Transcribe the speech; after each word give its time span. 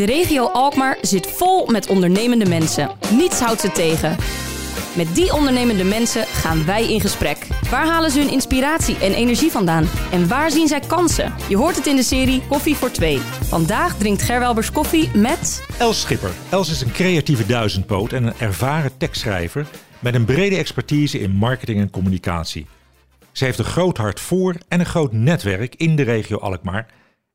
De 0.00 0.06
regio 0.06 0.46
Alkmaar 0.46 0.98
zit 1.00 1.26
vol 1.26 1.66
met 1.66 1.88
ondernemende 1.88 2.48
mensen. 2.48 2.90
Niets 3.10 3.40
houdt 3.40 3.60
ze 3.60 3.72
tegen. 3.72 4.16
Met 4.96 5.14
die 5.14 5.32
ondernemende 5.32 5.84
mensen 5.84 6.26
gaan 6.26 6.64
wij 6.64 6.92
in 6.92 7.00
gesprek. 7.00 7.46
Waar 7.70 7.86
halen 7.86 8.10
ze 8.10 8.18
hun 8.18 8.30
inspiratie 8.30 8.96
en 8.98 9.14
energie 9.14 9.50
vandaan? 9.50 9.88
En 10.12 10.28
waar 10.28 10.50
zien 10.50 10.68
zij 10.68 10.80
kansen? 10.80 11.34
Je 11.48 11.56
hoort 11.56 11.76
het 11.76 11.86
in 11.86 11.96
de 11.96 12.02
serie 12.02 12.42
Koffie 12.48 12.76
voor 12.76 12.90
Twee. 12.90 13.18
Vandaag 13.42 13.96
drinkt 13.96 14.22
Gerwelbers 14.22 14.72
koffie 14.72 15.10
met... 15.14 15.66
Els 15.78 16.00
Schipper. 16.00 16.30
Els 16.50 16.70
is 16.70 16.80
een 16.80 16.92
creatieve 16.92 17.46
duizendpoot 17.46 18.12
en 18.12 18.24
een 18.24 18.38
ervaren 18.38 18.96
tekstschrijver 18.96 19.66
met 19.98 20.14
een 20.14 20.24
brede 20.24 20.56
expertise 20.56 21.20
in 21.20 21.30
marketing 21.30 21.80
en 21.80 21.90
communicatie. 21.90 22.66
Ze 23.32 23.44
heeft 23.44 23.58
een 23.58 23.64
groot 23.64 23.96
hart 23.96 24.20
voor 24.20 24.54
en 24.68 24.80
een 24.80 24.86
groot 24.86 25.12
netwerk 25.12 25.74
in 25.74 25.96
de 25.96 26.02
regio 26.02 26.38
Alkmaar 26.38 26.86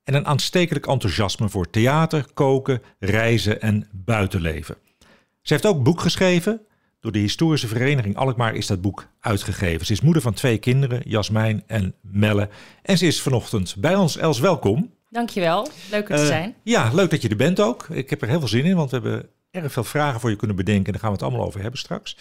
en 0.05 0.13
een 0.13 0.27
aanstekelijk 0.27 0.87
enthousiasme 0.87 1.49
voor 1.49 1.69
theater, 1.69 2.25
koken, 2.33 2.81
reizen 2.99 3.61
en 3.61 3.87
buitenleven. 3.91 4.75
Ze 5.41 5.54
heeft 5.54 5.65
ook 5.65 5.77
een 5.77 5.83
boek 5.83 6.01
geschreven. 6.01 6.61
Door 7.00 7.11
de 7.11 7.19
historische 7.19 7.68
vereniging 7.68 8.18
Alkmaar 8.18 8.55
is 8.55 8.68
dat 8.68 8.82
boek 8.82 9.07
uitgegeven. 9.19 9.86
Ze 9.86 9.91
is 9.91 10.01
moeder 10.01 10.21
van 10.21 10.33
twee 10.33 10.57
kinderen, 10.57 11.01
Jasmijn 11.05 11.63
en 11.68 11.96
Melle. 12.01 12.49
En 12.82 12.97
ze 12.97 13.05
is 13.05 13.21
vanochtend 13.21 13.75
bij 13.77 13.96
ons. 13.96 14.18
Els, 14.18 14.39
welkom. 14.39 14.93
Dankjewel, 15.10 15.68
leuk 15.91 16.10
er 16.10 16.15
te 16.15 16.21
Uh, 16.21 16.27
zijn. 16.27 16.55
Ja, 16.63 16.91
leuk 16.93 17.10
dat 17.10 17.21
je 17.21 17.29
er 17.29 17.35
bent 17.35 17.60
ook. 17.60 17.87
Ik 17.89 18.10
heb 18.10 18.21
er 18.21 18.27
heel 18.27 18.39
veel 18.39 18.47
zin 18.47 18.65
in, 18.65 18.75
want 18.75 18.89
we 18.89 18.96
hebben 18.96 19.29
erg 19.51 19.71
veel 19.71 19.83
vragen 19.83 20.19
voor 20.19 20.29
je 20.29 20.35
kunnen 20.35 20.55
bedenken. 20.55 20.85
En 20.85 20.91
daar 20.91 21.01
gaan 21.01 21.10
we 21.10 21.15
het 21.15 21.25
allemaal 21.25 21.46
over 21.47 21.61
hebben 21.61 21.79
straks. 21.79 22.18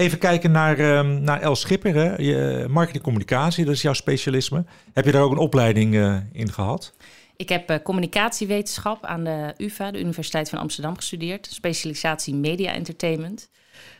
Even 0.00 0.18
kijken 0.18 0.50
naar, 0.50 0.78
ehm, 0.78 1.22
naar 1.22 1.40
Els 1.40 1.60
Schipper, 1.60 1.94
hè. 1.94 2.16
Je, 2.16 2.66
marketing 2.68 3.02
communicatie, 3.02 3.64
dat 3.64 3.74
is 3.74 3.82
jouw 3.82 3.92
specialisme. 3.92 4.64
Heb 4.92 5.04
je 5.04 5.12
daar 5.12 5.22
ook 5.22 5.30
een 5.30 5.38
opleiding 5.38 5.94
eh, 5.94 6.16
in 6.32 6.52
gehad? 6.52 6.94
Ik 7.36 7.48
heb 7.48 7.70
eh, 7.70 7.76
communicatiewetenschap 7.82 9.04
aan 9.04 9.24
de 9.24 9.54
UvA, 9.56 9.90
de 9.90 10.00
Universiteit 10.00 10.48
van 10.48 10.58
Amsterdam, 10.58 10.96
gestudeerd. 10.96 11.46
Specialisatie 11.50 12.34
media 12.34 12.72
entertainment. 12.72 13.50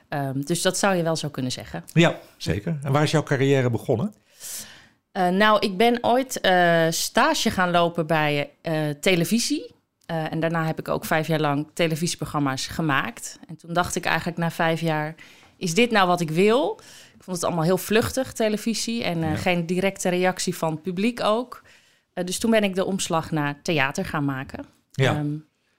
Ehm, 0.09 0.41
dus 0.41 0.63
dat 0.63 0.79
zou 0.79 0.95
je 0.95 1.03
wel 1.03 1.17
zo 1.17 1.29
kunnen 1.29 1.53
zeggen. 1.53 1.85
Ja, 1.93 2.19
zeker. 2.37 2.79
En 2.83 2.93
waar 2.93 3.03
is 3.03 3.11
jouw 3.11 3.23
carrière 3.23 3.71
begonnen? 3.71 4.15
Eh, 5.13 5.29
nou, 5.29 5.59
ik 5.59 5.77
ben 5.77 5.99
ooit 6.01 6.33
stage 6.91 7.51
gaan 7.51 7.71
lopen 7.71 8.07
bij 8.07 8.51
televisie. 9.01 9.75
En 10.07 10.41
daarna 10.41 10.67
heb 10.67 10.79
ik 10.79 10.89
ook 10.89 11.05
vijf 11.05 11.27
jaar 11.27 11.41
lang 11.41 11.71
televisieprogramma's 11.75 12.67
gemaakt. 12.67 13.39
En 13.49 13.57
toen 13.57 13.73
dacht 13.73 13.97
ik 13.97 14.05
eigenlijk 14.05 14.39
na 14.39 14.51
vijf 14.51 14.81
jaar, 14.81 15.15
is 15.61 15.75
dit 15.75 15.91
nou 15.91 16.07
wat 16.07 16.21
ik 16.21 16.31
wil? 16.31 16.81
Ik 17.17 17.23
vond 17.25 17.37
het 17.37 17.45
allemaal 17.47 17.65
heel 17.65 17.79
vluchtig, 17.79 18.33
televisie. 18.33 19.05
En 19.05 19.23
eh, 19.23 19.31
Ja. 19.31 19.37
geen 19.37 19.67
directe 19.67 20.09
reactie 20.09 20.57
van 20.57 20.71
het 20.73 20.83
publiek 20.83 21.23
ook. 21.23 21.63
Eh, 22.13 22.25
dus 22.25 22.39
toen 22.39 22.51
ben 22.51 22.65
ik 22.65 22.75
de 22.75 22.85
omslag 22.85 23.31
naar 23.31 23.61
theater 23.63 24.05
gaan 24.05 24.25
maken. 24.25 24.65
Ja, 24.93 25.15
Ehm, 25.15 25.35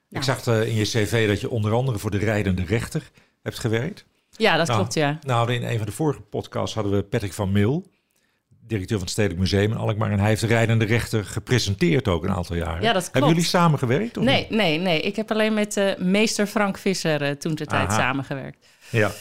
ik 0.09 0.23
zag 0.23 0.47
eh, 0.47 0.67
in 0.67 0.75
je 0.75 0.83
cv 0.83 1.27
dat 1.27 1.41
je 1.41 1.49
onder 1.49 1.73
andere 1.73 1.97
voor 1.97 2.11
de 2.11 2.17
rijdende 2.17 2.63
rechter 2.65 3.11
hebt 3.43 3.59
gewerkt. 3.59 4.05
ja, 4.31 4.57
dat 4.57 4.67
Nou, 4.67 4.79
klopt, 4.79 4.93
ja. 4.93 5.19
Nou, 5.21 5.53
in 5.53 5.63
een 5.63 5.77
van 5.77 5.85
de 5.85 5.91
vorige 5.91 6.21
podcasts 6.21 6.75
hadden 6.75 6.93
we 6.93 7.03
Patrick 7.03 7.33
van 7.33 7.51
Mil, 7.51 7.85
directeur 8.67 8.97
van 8.97 9.05
het 9.05 9.09
Stedelijk 9.11 9.39
Museum 9.39 9.71
in 9.71 9.77
Alkmaar. 9.77 10.11
En 10.11 10.19
hij 10.19 10.27
heeft 10.27 10.41
de 10.41 10.47
rijdende 10.47 10.85
rechter 10.85 11.25
gepresenteerd 11.25 12.07
ook 12.07 12.23
een 12.23 12.31
aantal 12.31 12.55
jaren. 12.55 12.81
Ja, 12.81 12.93
dat 12.93 13.03
Hebben 13.03 13.11
klopt. 13.21 13.27
jullie 13.35 13.49
samengewerkt? 13.49 14.17
of 14.17 14.23
Nee, 14.23 14.39
niet? 14.41 14.49
nee, 14.49 14.77
nee. 14.79 15.01
Ik 15.01 15.15
heb 15.15 15.31
alleen 15.31 15.53
met 15.53 15.95
meester 15.97 16.47
Frank 16.47 16.77
Visser 16.77 17.37
toen 17.37 17.55
de 17.55 17.65
tijd 17.65 17.91
samengewerkt. 17.91 18.65
Ja. 18.89 19.11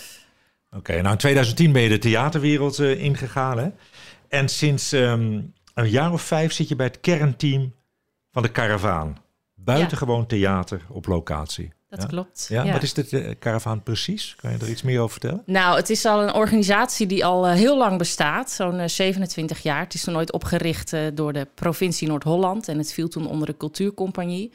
Oké, 0.77 1.01
nou 1.01 1.13
in 1.13 1.19
2010 1.19 1.73
ben 1.73 1.83
je 1.83 1.89
de 1.89 1.99
theaterwereld 1.99 2.79
eh, 2.79 3.03
ingegaan. 3.03 3.59
Hè? 3.59 3.69
En 4.29 4.49
sinds 4.49 4.93
ehm, 4.93 5.41
een 5.75 5.91
jaar 5.91 6.13
of 6.13 6.23
vijf 6.23 6.53
zit 6.53 6.69
je 6.69 6.77
bij 6.77 6.87
het 6.87 7.01
kernteam 7.01 7.75
van 8.33 8.43
de 8.43 8.53
Caravaan. 8.53 9.17
Buitengewoon 9.55 10.27
theater 10.27 10.83
op 10.89 11.07
locatie. 11.07 11.73
Dat 11.91 12.03
ja? 12.03 12.09
klopt. 12.09 12.47
Ja, 12.48 12.73
wat 12.73 12.83
is 12.83 12.95
de 12.95 13.19
eh, 13.19 13.35
Caravaan 13.39 13.83
precies? 13.83 14.35
Kan 14.41 14.51
je 14.51 14.59
er 14.59 14.71
iets 14.71 14.83
meer 14.83 14.98
over 14.98 15.11
vertellen? 15.11 15.43
Nou, 15.47 15.77
het 15.77 15.91
is 15.91 16.05
al 16.05 16.23
een 16.23 16.35
organisatie 16.35 17.07
die 17.07 17.25
al 17.25 17.47
eh, 17.47 17.53
heel 17.53 17.79
lang 17.79 17.98
bestaat, 17.98 18.51
zo'n 18.51 18.79
eh, 18.79 18.89
27 18.89 19.63
jaar. 19.63 19.80
Het 19.80 19.95
is 19.95 20.05
toen 20.05 20.17
ooit 20.17 20.33
opgericht 20.33 20.92
eh, 20.92 21.01
door 21.14 21.33
de 21.33 21.47
provincie 21.55 22.09
Noord-Holland 22.09 22.69
en 22.69 22.79
het 22.79 22.92
viel 22.92 23.09
toen 23.09 23.27
onder 23.27 23.47
de 23.47 23.57
Cultuurcompagnie. 23.57 24.53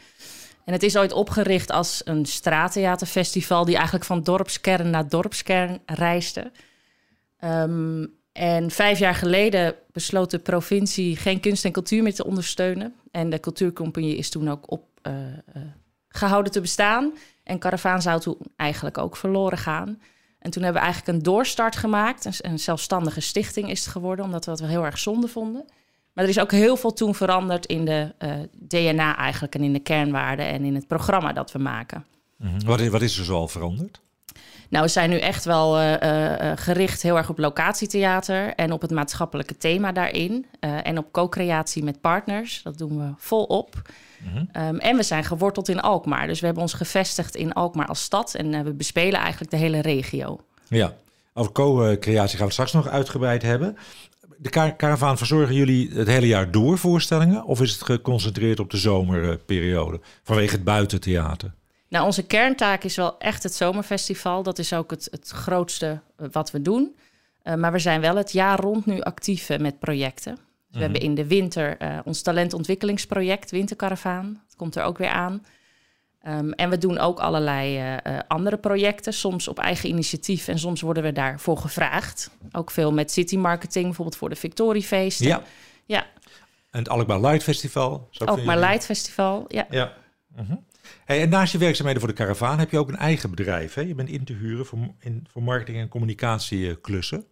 En 0.65 0.73
het 0.73 0.83
is 0.83 0.97
ooit 0.97 1.11
opgericht 1.11 1.71
als 1.71 2.01
een 2.05 2.25
straattheaterfestival 2.25 3.65
die 3.65 3.75
eigenlijk 3.75 4.05
van 4.05 4.23
dorpskern 4.23 4.89
naar 4.89 5.09
dorpskern 5.09 5.79
reisde. 5.85 6.51
Ehm, 7.39 8.05
en 8.31 8.71
vijf 8.71 8.99
jaar 8.99 9.15
geleden 9.15 9.75
besloot 9.91 10.31
de 10.31 10.39
provincie 10.39 11.15
geen 11.15 11.39
kunst 11.39 11.65
en 11.65 11.71
cultuur 11.71 12.03
meer 12.03 12.13
te 12.13 12.25
ondersteunen. 12.25 12.95
En 13.11 13.29
de 13.29 13.39
Cultuurcompagnie 13.39 14.17
is 14.17 14.29
toen 14.29 14.49
ook 14.49 14.71
op, 14.71 14.83
eh, 15.01 15.27
eh, 15.33 15.37
gehouden 16.07 16.51
te 16.51 16.61
bestaan. 16.61 17.13
En 17.43 17.59
Caravaan 17.59 18.01
zou 18.01 18.19
toen 18.19 18.37
eigenlijk 18.55 18.97
ook 18.97 19.17
verloren 19.17 19.57
gaan. 19.57 20.01
En 20.39 20.51
toen 20.51 20.63
hebben 20.63 20.81
we 20.81 20.87
eigenlijk 20.87 21.17
een 21.17 21.23
doorstart 21.23 21.75
gemaakt. 21.75 22.25
Een, 22.25 22.33
een 22.37 22.59
zelfstandige 22.59 23.21
stichting 23.21 23.69
is 23.69 23.79
het 23.79 23.89
geworden, 23.89 24.25
omdat 24.25 24.45
we 24.45 24.51
dat 24.51 24.59
wel 24.59 24.69
heel 24.69 24.85
erg 24.85 24.97
zonde 24.97 25.27
vonden. 25.27 25.65
Maar 26.15 26.23
er 26.23 26.29
is 26.29 26.39
ook 26.39 26.51
heel 26.51 26.77
veel 26.77 26.93
toen 26.93 27.15
veranderd 27.15 27.65
in 27.65 27.85
de 27.85 28.13
eh, 28.17 28.31
DNA 28.67 29.17
eigenlijk 29.17 29.55
en 29.55 29.63
in 29.63 29.73
de 29.73 29.79
kernwaarden 29.79 30.47
en 30.47 30.63
in 30.63 30.75
het 30.75 30.87
programma 30.87 31.33
dat 31.33 31.51
we 31.51 31.59
maken. 31.59 32.05
Wat, 32.65 32.79
is, 32.79 32.87
wat 32.87 33.01
is 33.01 33.17
er 33.17 33.25
zoal 33.25 33.47
veranderd? 33.47 33.99
Nou, 34.69 34.83
we 34.83 34.91
zijn 34.91 35.09
nu 35.09 35.17
echt 35.17 35.45
wel 35.45 35.77
eh, 35.79 36.51
eh, 36.51 36.57
gericht 36.57 37.01
heel 37.01 37.17
erg 37.17 37.29
op 37.29 37.37
locatietheater 37.37 38.53
en 38.55 38.71
op 38.71 38.81
het 38.81 38.91
maatschappelijke 38.91 39.57
thema 39.57 39.91
daarin. 39.91 40.45
eh, 40.59 40.87
en 40.87 40.97
op 40.97 41.11
co-creatie 41.11 41.83
met 41.83 42.01
partners. 42.01 42.61
Dat 42.63 42.77
doen 42.77 42.97
we 42.97 43.13
volop. 43.17 43.81
Ehm, 44.51 44.75
en 44.75 44.95
we 44.95 45.03
zijn 45.03 45.23
geworteld 45.23 45.69
in 45.69 45.79
Alkmaar. 45.81 46.27
Dus 46.27 46.39
we 46.39 46.45
hebben 46.45 46.63
ons 46.63 46.73
gevestigd 46.73 47.35
in 47.35 47.53
Alkmaar 47.53 47.87
als 47.87 48.03
stad. 48.03 48.33
En 48.33 48.63
we 48.63 48.73
bespelen 48.73 49.19
eigenlijk 49.19 49.51
de 49.51 49.57
hele 49.57 49.81
regio. 49.81 50.39
Ja, 50.67 50.93
over 51.33 51.51
co-creatie 51.51 52.37
gaan 52.37 52.37
we 52.37 52.43
het 52.43 52.51
straks 52.51 52.71
nog 52.71 52.87
uitgebreid 52.87 53.41
hebben. 53.41 53.77
De 54.37 54.73
Caravaan 54.77 55.17
verzorgen 55.17 55.55
jullie 55.55 55.89
het 55.93 56.07
hele 56.07 56.27
jaar 56.27 56.51
door 56.51 56.77
voorstellingen? 56.77 57.43
Of 57.43 57.61
is 57.61 57.71
het 57.71 57.83
geconcentreerd 57.83 58.59
op 58.59 58.69
de 58.69 58.77
zomerperiode 58.77 59.99
vanwege 60.23 60.55
het 60.55 60.63
buitentheater? 60.63 61.53
Nou, 61.89 62.05
onze 62.05 62.25
kerntaak 62.25 62.83
is 62.83 62.95
wel 62.95 63.17
echt 63.19 63.43
het 63.43 63.53
zomerfestival. 63.53 64.43
Dat 64.43 64.59
is 64.59 64.73
ook 64.73 64.91
het, 64.91 65.07
het 65.11 65.29
grootste 65.29 66.01
eh, 66.17 66.27
wat 66.31 66.51
we 66.51 66.61
doen. 66.61 66.95
Eh, 67.41 67.55
maar 67.55 67.71
we 67.71 67.79
zijn 67.79 68.01
wel 68.01 68.15
het 68.15 68.31
jaar 68.31 68.59
rond 68.59 68.85
nu 68.85 69.01
actief 69.01 69.49
eh, 69.49 69.59
met 69.59 69.79
projecten. 69.79 70.35
Dus 70.35 70.43
we 70.69 70.81
hebben 70.81 71.01
in 71.01 71.15
de 71.15 71.27
winter 71.27 71.77
ons 72.03 72.21
talentontwikkelingsproject 72.21 73.51
Wintercaravaan. 73.51 74.41
Dat 74.47 74.55
komt 74.55 74.75
er 74.75 74.83
ook 74.83 74.97
weer 74.97 75.09
aan. 75.09 75.45
Ehm, 76.25 76.49
en 76.49 76.69
we 76.69 76.77
doen 76.77 76.97
ook 76.97 77.19
allerlei 77.19 77.77
eh, 77.77 77.93
eh, 77.93 78.19
andere 78.27 78.57
projecten, 78.57 79.13
soms 79.13 79.47
op 79.47 79.59
eigen 79.59 79.89
initiatief 79.89 80.47
en 80.47 80.59
soms 80.59 80.81
worden 80.81 81.03
we 81.03 81.11
daarvoor 81.11 81.57
gevraagd. 81.57 82.29
Ook 82.51 82.71
veel 82.71 82.93
met 82.93 83.11
city 83.11 83.37
marketing, 83.37 83.85
bijvoorbeeld 83.85 84.17
voor 84.17 84.29
de 84.29 84.35
Victoriefeesten. 84.35 85.27
Ja, 85.27 85.43
ja 85.85 86.05
en 86.75 86.81
het 86.81 86.89
Alkmaar 86.89 87.19
Light 87.19 87.43
Festival. 87.43 88.07
is 88.11 88.21
ook 88.21 88.27
van 88.27 88.45
maar 88.45 88.55
jullie. 88.55 88.69
Light 88.69 88.85
Festival. 88.85 89.45
Ja. 89.47 89.65
Ja. 89.69 89.93
Mhm. 90.35 90.55
Hey, 91.05 91.21
en 91.21 91.29
naast 91.29 91.51
je 91.51 91.57
werkzaamheden 91.57 92.01
voor 92.01 92.11
de 92.11 92.17
Caravaan 92.17 92.59
heb 92.59 92.71
je 92.71 92.77
ook 92.77 92.87
een 92.87 92.97
eigen 92.97 93.29
bedrijf. 93.29 93.73
Hè? 93.73 93.81
Je 93.81 93.95
bent 93.95 94.09
in 94.09 94.23
te 94.23 94.33
huren 94.33 94.65
voor, 94.65 94.79
in, 94.99 95.27
voor 95.31 95.43
marketing- 95.43 95.77
en 95.77 95.87
communicatieklussen. 95.87 97.25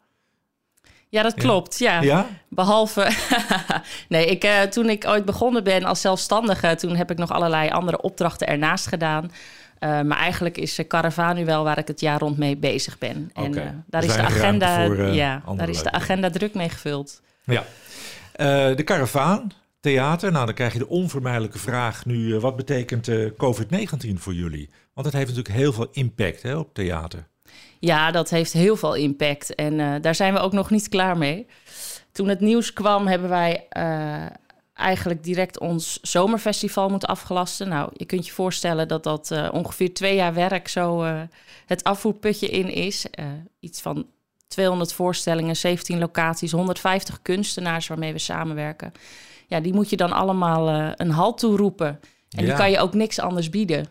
Ja, 1.14 1.24
dat 1.24 1.34
klopt. 1.34 1.80
Ja. 1.80 2.02
Ja? 2.02 2.28
Behalve, 2.50 3.12
nee, 4.10 4.26
ik, 4.26 4.44
eh, 4.44 4.62
toen 4.62 4.90
ik 4.90 5.06
ooit 5.08 5.26
begonnen 5.26 5.64
ben 5.64 5.84
als 5.84 6.02
zelfstandige, 6.02 6.76
toen 6.76 6.96
heb 6.96 7.12
ik 7.12 7.18
nog 7.18 7.32
allerlei 7.32 7.70
andere 7.70 8.02
opdrachten 8.02 8.48
ernaast 8.48 8.88
gedaan. 8.88 9.32
Eh, 9.80 10.02
maar 10.02 10.18
eigenlijk 10.18 10.58
is 10.58 10.80
uh, 10.80 10.88
Caravaan 10.88 11.36
nu 11.36 11.46
wel 11.46 11.64
waar 11.64 11.78
ik 11.78 11.88
het 11.88 12.00
jaar 12.00 12.20
rond 12.20 12.38
mee 12.38 12.58
bezig 12.58 12.98
ben. 12.98 13.32
En 13.34 13.58
eh, 13.58 13.66
daar 13.88 14.02
Dus 14.02 14.10
is 14.10 14.16
de 14.16 14.22
agenda, 14.22 14.86
voor, 14.86 14.98
eh, 14.98 15.14
ja, 15.14 15.42
daar 15.56 15.70
is 15.70 15.84
de 15.84 15.92
agenda 15.92 16.30
druk 16.30 16.54
mee 16.54 16.70
gevuld. 16.70 17.22
Ja. 17.44 17.64
Eh, 18.34 18.76
de 18.76 18.84
Caravaan, 18.84 19.52
theater. 19.80 20.32
Nou, 20.32 20.46
dan 20.46 20.56
krijg 20.56 20.74
je 20.74 20.80
de 20.80 20.88
onvermijdelijke 20.90 21.58
vraag 21.60 22.06
nu. 22.06 22.36
eh, 22.36 22.42
wat 22.42 22.56
betekent 22.56 23.08
eh, 23.08 23.26
COVID-19 23.38 24.14
voor 24.14 24.34
jullie? 24.34 24.70
Want 24.94 25.06
het 25.08 25.16
heeft 25.16 25.28
natuurlijk 25.30 25.56
heel 25.56 25.74
veel 25.74 25.88
impact 25.92 26.42
hè, 26.42 26.56
op 26.56 26.74
theater. 26.74 27.28
Ja, 27.80 28.12
dat 28.12 28.30
heeft 28.30 28.54
heel 28.54 28.76
veel 28.76 28.94
impact. 28.96 29.56
En 29.56 29.80
eh, 29.80 29.94
daar 30.02 30.16
zijn 30.16 30.34
we 30.34 30.40
ook 30.40 30.52
nog 30.54 30.70
niet 30.70 30.90
klaar 30.90 31.18
mee. 31.18 31.48
Toen 32.12 32.28
het 32.28 32.40
nieuws 32.40 32.74
kwam, 32.74 33.08
hebben 33.08 33.30
wij 33.30 33.66
eh, 33.70 34.26
eigenlijk 34.74 35.24
direct 35.24 35.60
ons 35.60 36.00
zomerfestival 36.02 36.90
moeten 36.90 37.10
afgelasten. 37.10 37.70
Nou, 37.70 37.90
je 37.94 38.06
kunt 38.06 38.26
je 38.26 38.32
voorstellen 38.32 38.88
dat 38.88 39.04
dat 39.04 39.32
eh, 39.32 39.50
ongeveer 39.52 39.94
twee 39.94 40.16
jaar 40.16 40.34
werk 40.34 40.68
zo 40.68 41.04
het 41.66 41.84
afvoerputje 41.84 42.48
in 42.48 42.70
is. 42.70 43.06
Iets 43.60 43.82
van 43.82 44.06
200 44.48 44.94
voorstellingen, 44.94 45.56
17 45.56 46.00
locaties, 46.00 46.52
150 46.52 47.22
kunstenaars 47.22 47.88
waarmee 47.88 48.14
we 48.14 48.20
samenwerken. 48.20 48.92
Ja, 49.48 49.60
die 49.60 49.74
moet 49.74 49.90
je 49.90 49.98
dan 49.98 50.12
allemaal 50.12 50.94
een 50.98 51.12
halt 51.12 51.38
toeroepen. 51.38 52.00
En 52.30 52.42
Ja. 52.42 52.46
die 52.46 52.54
kan 52.54 52.72
je 52.72 52.80
ook 52.80 52.94
niks 52.94 53.20
anders 53.20 53.50
bieden. 53.50 53.88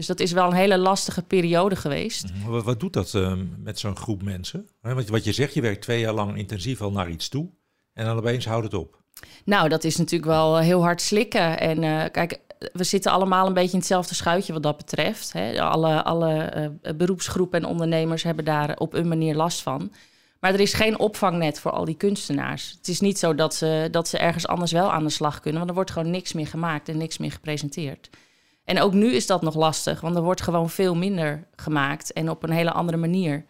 Dus 0.00 0.08
dat 0.08 0.20
is 0.20 0.32
wel 0.32 0.46
een 0.46 0.52
hele 0.52 0.78
lastige 0.78 1.22
periode 1.22 1.76
geweest. 1.76 2.24
Wat, 2.46 2.64
wat 2.64 2.80
doet 2.80 2.92
dat 2.92 3.14
eh, 3.14 3.32
met 3.58 3.78
zo'n 3.78 3.96
groep 3.96 4.22
mensen? 4.22 4.68
Want 4.80 5.08
wat 5.08 5.24
je 5.24 5.32
zegt, 5.32 5.54
je 5.54 5.60
werkt 5.60 5.82
twee 5.82 6.00
jaar 6.00 6.12
lang 6.12 6.36
intensief 6.36 6.80
al 6.80 6.92
naar 6.92 7.10
iets 7.10 7.28
toe. 7.28 7.50
En 7.92 8.04
dan 8.04 8.16
opeens 8.16 8.46
houdt 8.46 8.64
het 8.64 8.74
op. 8.74 9.02
Nou, 9.44 9.68
dat 9.68 9.84
is 9.84 9.96
natuurlijk 9.96 10.30
wel 10.30 10.58
heel 10.58 10.82
hard 10.82 11.00
slikken. 11.00 11.58
En 11.58 11.82
eh, 11.82 12.10
kijk, 12.10 12.40
we 12.72 12.84
zitten 12.84 13.12
allemaal 13.12 13.46
een 13.46 13.54
beetje 13.54 13.72
in 13.72 13.78
hetzelfde 13.78 14.14
schuitje 14.14 14.52
wat 14.52 14.62
dat 14.62 14.76
betreft. 14.76 15.32
Hè. 15.32 15.62
Alle, 15.62 16.02
alle 16.02 16.52
uh, 16.82 16.92
beroepsgroepen 16.96 17.60
en 17.60 17.68
ondernemers 17.68 18.22
hebben 18.22 18.44
daar 18.44 18.76
op 18.76 18.94
een 18.94 19.08
manier 19.08 19.34
last 19.34 19.62
van. 19.62 19.92
Maar 20.38 20.54
er 20.54 20.60
is 20.60 20.74
geen 20.74 20.98
opvangnet 20.98 21.60
voor 21.60 21.70
al 21.70 21.84
die 21.84 21.96
kunstenaars. 21.96 22.74
Het 22.76 22.88
is 22.88 23.00
niet 23.00 23.18
zo 23.18 23.34
dat 23.34 23.54
ze, 23.54 23.88
dat 23.90 24.08
ze 24.08 24.18
ergens 24.18 24.46
anders 24.46 24.72
wel 24.72 24.92
aan 24.92 25.04
de 25.04 25.10
slag 25.10 25.40
kunnen, 25.40 25.58
want 25.58 25.68
er 25.68 25.76
wordt 25.76 25.90
gewoon 25.90 26.10
niks 26.10 26.32
meer 26.32 26.46
gemaakt 26.46 26.88
en 26.88 26.96
niks 26.96 27.18
meer 27.18 27.32
gepresenteerd. 27.32 28.10
En 28.70 28.80
ook 28.80 28.92
nu 28.92 29.12
is 29.14 29.26
dat 29.26 29.42
nog 29.42 29.54
lastig, 29.54 30.00
want 30.00 30.16
er 30.16 30.22
wordt 30.22 30.42
gewoon 30.42 30.70
veel 30.70 30.94
minder 30.94 31.46
gemaakt 31.56 32.12
en 32.12 32.30
op 32.30 32.42
een 32.42 32.50
hele 32.50 32.72
andere 32.72 32.98
manier. 32.98 33.44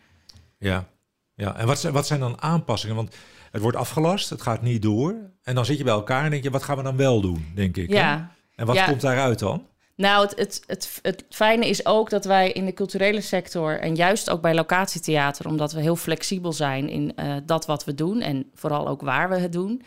Ja, 0.59 0.87
ja. 1.35 1.57
en 1.57 1.67
wat, 1.67 1.83
wat 1.83 2.07
zijn 2.07 2.21
dan 2.21 2.43
aanpassingen? 2.43 2.97
Want 2.97 3.15
het 3.51 3.63
wordt 3.63 3.77
afgelast, 3.77 4.31
het 4.31 4.43
gaat 4.43 4.63
niet 4.63 4.83
door. 4.83 5.15
En 5.43 5.55
dan 5.55 5.65
zit 5.65 5.79
je 5.79 5.85
bij 5.85 5.93
elkaar 5.93 6.25
en 6.25 6.31
denk 6.31 6.43
je, 6.43 6.51
wat 6.51 6.63
gaan 6.63 6.77
we 6.77 6.83
dan 6.83 6.97
wel 6.97 7.21
doen, 7.21 7.53
denk 7.55 7.77
ik. 7.77 7.91
Ja. 7.91 8.33
En 8.55 8.67
wat 8.67 8.85
komt 8.85 9.01
daaruit 9.01 9.39
dan? 9.39 9.67
Nou, 9.97 10.27
het, 10.27 10.39
het, 10.39 10.63
het, 10.67 10.99
het, 11.03 11.25
fijne 11.29 11.69
is 11.69 11.87
ook 11.87 12.11
dat 12.11 12.25
wij 12.25 12.53
in 12.53 12.65
de 12.65 12.73
culturele 12.73 13.21
sector 13.21 13.81
en 13.81 13.95
juist 13.95 14.31
ook 14.31 14.41
bij 14.41 14.55
locatietheater, 14.55 15.47
omdat 15.47 15.73
we 15.73 15.81
heel 15.81 15.97
flexibel 15.97 16.53
zijn 16.53 16.89
in 16.89 17.13
uh, 17.17 17.37
dat 17.45 17.67
wat 17.67 17.85
we 17.85 17.95
doen 17.95 18.21
en 18.21 18.51
vooral 18.55 18.89
ook 18.89 19.01
waar 19.01 19.29
we 19.29 19.37
het 19.37 19.53
doen, 19.53 19.83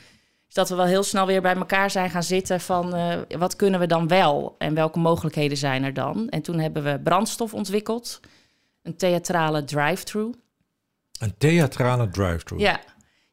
dat 0.53 0.69
we 0.69 0.75
wel 0.75 0.85
heel 0.85 1.03
snel 1.03 1.25
weer 1.25 1.41
bij 1.41 1.55
elkaar 1.55 1.91
zijn 1.91 2.09
gaan 2.09 2.23
zitten 2.23 2.61
van 2.61 2.95
uh, 2.95 3.15
wat 3.37 3.55
kunnen 3.55 3.79
we 3.79 3.87
dan 3.87 4.07
wel 4.07 4.55
en 4.57 4.73
welke 4.73 4.99
mogelijkheden 4.99 5.57
zijn 5.57 5.83
er 5.83 5.93
dan. 5.93 6.29
En 6.29 6.41
toen 6.41 6.59
hebben 6.59 6.83
we 6.83 6.99
brandstof 6.99 7.53
ontwikkeld, 7.53 8.19
een 8.81 8.95
theatrale 8.95 9.63
drive-thru. 9.63 10.31
Een 11.19 11.37
theatrale 11.37 12.09
drive-thru? 12.09 12.57
Ja, 12.57 12.79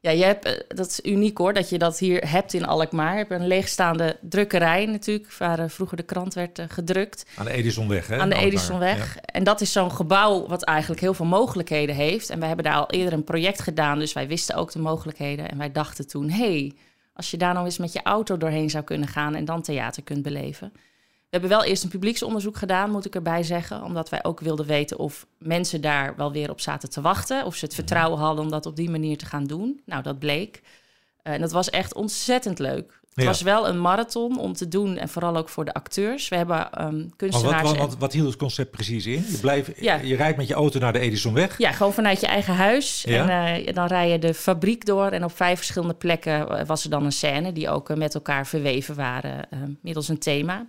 ja, 0.02 0.11
je 0.11 0.25
hebt, 0.25 0.44
eh, 0.44 0.52
dat 0.69 0.87
is 0.87 1.00
uniek 1.02 1.38
hoor, 1.38 1.52
dat 1.52 1.69
je 1.69 1.78
dat 1.78 1.99
hier 1.99 2.31
hebt 2.31 2.52
in 2.52 2.67
Alkmaar. 2.67 3.12
Je 3.12 3.19
hebt 3.19 3.31
een 3.31 3.46
leegstaande 3.46 4.17
drukkerij 4.20 4.87
natuurlijk, 4.87 5.32
waar 5.32 5.58
eh, 5.58 5.69
vroeger 5.69 5.96
de 5.96 6.02
krant 6.02 6.34
werd 6.34 6.58
eh, 6.58 6.64
gedrukt. 6.69 7.25
Aan 7.37 7.44
de 7.44 7.52
Edisonweg, 7.52 8.06
hè? 8.06 8.19
Aan 8.19 8.28
de 8.28 8.37
Edisonweg. 8.37 9.14
Ja. 9.14 9.20
En 9.20 9.44
dat 9.44 9.61
is 9.61 9.72
zo'n 9.72 9.93
gebouw 9.93 10.46
wat 10.46 10.62
eigenlijk 10.62 11.00
heel 11.00 11.14
veel 11.14 11.26
mogelijkheden 11.26 11.94
heeft. 11.94 12.31
En 12.31 12.38
wij 12.38 12.49
hebben 12.49 12.67
daar 12.67 12.75
al 12.75 12.90
eerder 12.90 13.12
een 13.12 13.25
project 13.25 13.61
gedaan, 13.61 13.99
dus 13.99 14.12
wij 14.12 14.28
wisten 14.28 14.55
ook 14.55 14.72
de 14.72 14.78
mogelijkheden. 14.78 15.50
En 15.50 15.58
wij 15.58 15.72
dachten 15.72 16.06
toen, 16.06 16.31
hé, 16.31 16.58
hey, 16.58 16.75
als 17.20 17.31
je 17.31 17.37
daar 17.37 17.55
nou 17.55 17.64
eens 17.64 17.78
met 17.78 17.93
je 17.93 18.02
auto 18.02 18.37
doorheen 18.37 18.70
zou 18.70 18.84
kunnen 18.84 19.08
gaan 19.08 19.34
en 19.34 19.44
dan 19.44 19.62
theater 19.62 20.02
kunt 20.02 20.22
beleven. 20.22 20.70
We 20.75 21.37
hebben 21.37 21.50
wel 21.50 21.64
eerst 21.64 21.82
een 21.82 21.88
publieksonderzoek 21.88 22.56
gedaan, 22.56 22.90
moet 22.90 23.05
ik 23.05 23.14
erbij 23.14 23.43
zeggen. 23.43 23.82
Omdat 23.82 24.08
wij 24.08 24.25
ook 24.25 24.40
wilden 24.40 24.67
weten 24.67 24.99
of 24.99 25.26
mensen 25.38 25.81
daar 25.81 26.17
wel 26.17 26.32
weer 26.32 26.50
op 26.50 26.61
zaten 26.61 26.90
te 26.90 27.00
wachten. 27.00 27.44
Of 27.44 27.55
ze 27.55 27.64
het 27.64 27.75
vertrouwen 27.75 28.19
hadden 28.19 28.44
om 28.44 28.50
dat 28.50 28.67
op 28.67 28.76
die 28.76 28.90
manier 28.90 29.19
te 29.19 29.26
gaan 29.26 29.44
doen. 29.44 29.81
Nou, 29.84 30.02
dat 30.02 30.19
bleek. 30.19 30.61
Uh, 31.22 31.32
en 31.32 31.40
dat 31.40 31.52
was 31.52 31.70
echt 31.70 31.94
ontzettend 31.94 32.58
leuk. 32.58 33.00
Het 33.26 33.37
was 33.37 33.43
wel 33.43 33.69
een 33.69 33.81
marathon 33.81 34.38
om 34.38 34.52
te 34.52 34.69
doen 34.69 34.96
en 34.96 35.08
vooral 35.08 35.37
ook 35.37 35.49
voor 35.49 35.64
de 35.64 35.72
acteurs. 35.72 36.28
We 36.28 36.37
hebben 36.37 36.84
um, 36.84 37.11
kunstenaars... 37.17 37.62
Wat, 37.62 37.76
wat, 37.76 37.88
wat, 37.88 37.99
wat, 37.99 38.12
hield 38.12 38.26
het 38.26 38.37
concept 38.37 38.70
precies 38.70 39.06
in? 39.06 39.25
Je, 39.31 39.38
blijft, 39.40 39.70
je 39.81 40.17
rijdt 40.17 40.37
met 40.37 40.49
je 40.49 40.55
auto 40.55 40.78
naar 40.78 40.93
de 40.93 40.99
Edisonweg? 40.99 41.58
Ja, 41.58 41.72
gewoon 41.72 41.93
vanuit 41.93 42.20
je 42.20 42.26
eigen 42.26 42.55
huis. 42.55 43.05
En 43.05 43.28
uh, 43.28 43.75
dan 43.75 43.87
rij 43.87 44.11
je 44.11 44.19
de 44.19 44.34
fabriek 44.34 44.87
door 44.87 45.06
en 45.06 45.25
op 45.25 45.37
vijf 45.37 45.56
verschillende 45.56 45.94
plekken 45.94 46.67
was 46.67 46.84
er 46.84 46.90
dan 46.90 47.05
een 47.05 47.12
scène... 47.12 47.52
die 47.52 47.69
ook 47.69 47.90
uh, 47.90 47.96
met 47.96 48.14
elkaar 48.14 48.46
verweven 48.46 48.94
waren 48.94 49.49
middels 49.82 50.08
een 50.08 50.19
thema. 50.19 50.67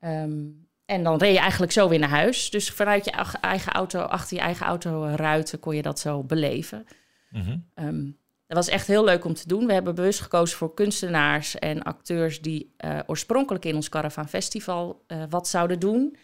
Um, 0.00 0.66
en 0.86 1.02
dan 1.02 1.18
reed 1.18 1.34
je 1.34 1.40
eigenlijk 1.40 1.72
zo 1.72 1.88
weer 1.88 1.98
naar 1.98 2.08
huis. 2.08 2.50
Dus 2.50 2.70
vanuit 2.70 3.04
je 3.04 3.10
eigen 3.40 3.72
auto, 3.72 4.00
achter 4.00 4.36
je 4.36 4.42
eigen 4.42 4.66
auto 4.66 5.12
ruiten, 5.14 5.60
kon 5.60 5.76
je 5.76 5.82
dat 5.82 5.98
zo 5.98 6.22
beleven. 6.22 6.86
Mm 7.30 7.42
-hmm. 7.42 7.64
um, 7.74 8.16
dat 8.46 8.56
was 8.56 8.68
echt 8.68 8.86
heel 8.86 9.04
leuk 9.04 9.24
om 9.24 9.34
te 9.34 9.48
doen. 9.48 9.66
We 9.66 9.72
hebben 9.72 9.94
bewust 9.94 10.20
gekozen 10.20 10.56
voor 10.56 10.74
kunstenaars 10.74 11.58
en 11.58 11.82
acteurs 11.82 12.40
die 12.40 12.74
uh, 12.84 12.98
oorspronkelijk 13.06 13.64
in 13.64 13.74
ons 13.74 13.88
Caravan 13.88 14.28
Festival 14.28 15.04
uh, 15.08 15.22
wat 15.28 15.48
zouden 15.48 15.78
doen. 15.78 16.16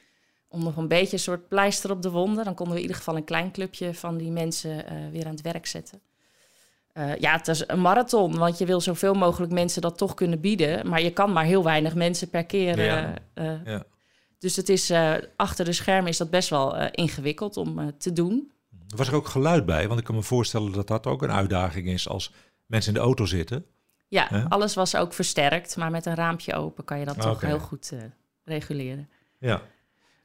Om 0.49 0.63
nog 0.63 0.77
een 0.77 0.89
beetje 0.89 1.13
een 1.13 1.19
soort 1.19 1.49
pleister 1.49 1.91
op 1.91 2.03
de 2.03 2.11
wonden. 2.11 2.45
Dan 2.45 2.55
konden 2.55 2.75
we 2.75 2.81
in 2.81 2.87
ieder 2.87 2.97
geval 2.97 3.17
een 3.17 3.25
klein 3.25 3.53
clubje 3.53 3.95
van 3.95 4.17
die 4.17 4.31
mensen 4.31 4.71
uh, 4.71 5.11
weer 5.13 5.25
aan 5.25 5.33
het 5.33 5.41
werk 5.41 5.67
zetten. 5.67 6.01
Ja, 7.19 7.37
het 7.37 7.49
is 7.49 7.65
een 7.67 7.81
marathon, 7.81 8.39
want 8.39 8.59
je 8.59 8.67
wil 8.67 8.81
zoveel 8.81 9.15
mogelijk 9.15 9.53
mensen 9.53 9.83
dat 9.83 9.99
toch 9.99 10.15
kunnen 10.15 10.41
bieden. 10.41 10.89
Maar 10.89 11.03
je 11.03 11.13
kan 11.13 11.33
maar 11.33 11.45
heel 11.45 11.65
weinig 11.65 11.95
mensen 11.95 12.31
per 12.31 12.45
keer. 12.45 12.83
Ja. 12.83 13.15
Ja. 13.65 13.85
Dus 14.39 14.57
het 14.57 14.69
is, 14.69 14.93
achter 15.37 15.65
de 15.65 15.73
schermen 15.73 16.11
is 16.11 16.17
dat 16.17 16.31
best 16.31 16.49
wel 16.49 16.77
ingewikkeld 16.91 17.57
om 17.57 17.99
te 17.99 18.13
doen. 18.13 18.53
Was 18.97 19.09
er 19.09 19.15
ook 19.15 19.29
geluid 19.29 19.67
bij? 19.67 19.89
Want 19.89 20.01
ik 20.01 20.07
kan 20.07 20.15
me 20.15 20.23
voorstellen 20.23 20.73
dat 20.73 20.87
dat 20.87 21.07
ook 21.07 21.23
een 21.23 21.33
uitdaging 21.33 21.89
is 21.89 22.09
als 22.09 22.33
mensen 22.67 22.95
in 22.95 22.99
de 22.99 23.05
auto 23.05 23.25
zitten. 23.25 23.67
Ja, 24.09 24.47
alles 24.49 24.75
was 24.75 24.97
ook 24.97 25.13
versterkt, 25.13 25.77
maar 25.77 25.91
met 25.91 26.07
een 26.07 26.15
raampje 26.15 26.55
open 26.55 26.85
kan 26.85 26.99
je 26.99 27.05
dat 27.05 27.21
toch 27.21 27.41
heel 27.41 27.59
goed 27.59 27.93
reguleren. 28.45 29.09
Ja. 29.39 29.63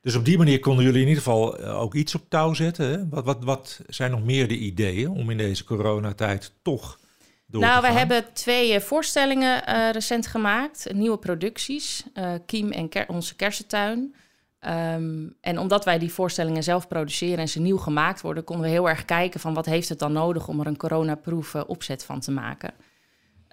Dus 0.01 0.15
op 0.15 0.25
die 0.25 0.37
manier 0.37 0.59
konden 0.59 0.83
jullie 0.83 1.01
in 1.01 1.07
ieder 1.07 1.23
geval 1.23 1.57
eh, 1.57 1.81
ook 1.81 1.93
iets 1.93 2.15
op 2.15 2.29
touw 2.29 2.53
zetten. 2.53 2.89
Hè? 2.89 3.09
Wat, 3.09 3.25
wat, 3.25 3.43
wat 3.43 3.81
zijn 3.87 4.11
nog 4.11 4.23
meer 4.23 4.47
de 4.47 4.57
ideeën 4.57 5.09
om 5.09 5.29
in 5.29 5.37
deze 5.37 5.63
coronatijd 5.63 6.53
toch 6.61 6.99
door 7.45 7.61
nou, 7.61 7.81
te 7.81 7.87
we 7.87 7.93
hebben 7.93 8.33
twee 8.33 8.73
uh, 8.73 8.79
voorstellingen 8.79 9.69
uh, 9.69 9.91
recent 9.91 10.27
gemaakt, 10.27 10.93
nieuwe 10.93 11.17
producties, 11.17 12.03
uh, 12.13 12.33
Kiem 12.45 12.71
en 12.71 12.89
ker 12.89 13.09
onze 13.09 13.35
kersentuin. 13.35 14.15
Um, 14.65 15.35
en 15.41 15.59
omdat 15.59 15.85
wij 15.85 15.99
die 15.99 16.13
voorstellingen 16.13 16.63
zelf 16.63 16.87
produceren 16.87 17.37
en 17.37 17.47
ze 17.47 17.59
nieuw 17.59 17.77
gemaakt 17.77 18.21
worden, 18.21 18.43
konden 18.43 18.65
we 18.65 18.71
heel 18.71 18.89
erg 18.89 19.05
kijken 19.05 19.39
van 19.39 19.53
wat 19.53 19.65
heeft 19.65 19.89
het 19.89 19.99
dan 19.99 20.11
nodig 20.11 20.47
om 20.47 20.59
er 20.59 20.67
een 20.67 20.77
coronaproof 20.77 21.55
opzet 21.55 22.03
van 22.03 22.19
te 22.19 22.31
maken. 22.31 22.73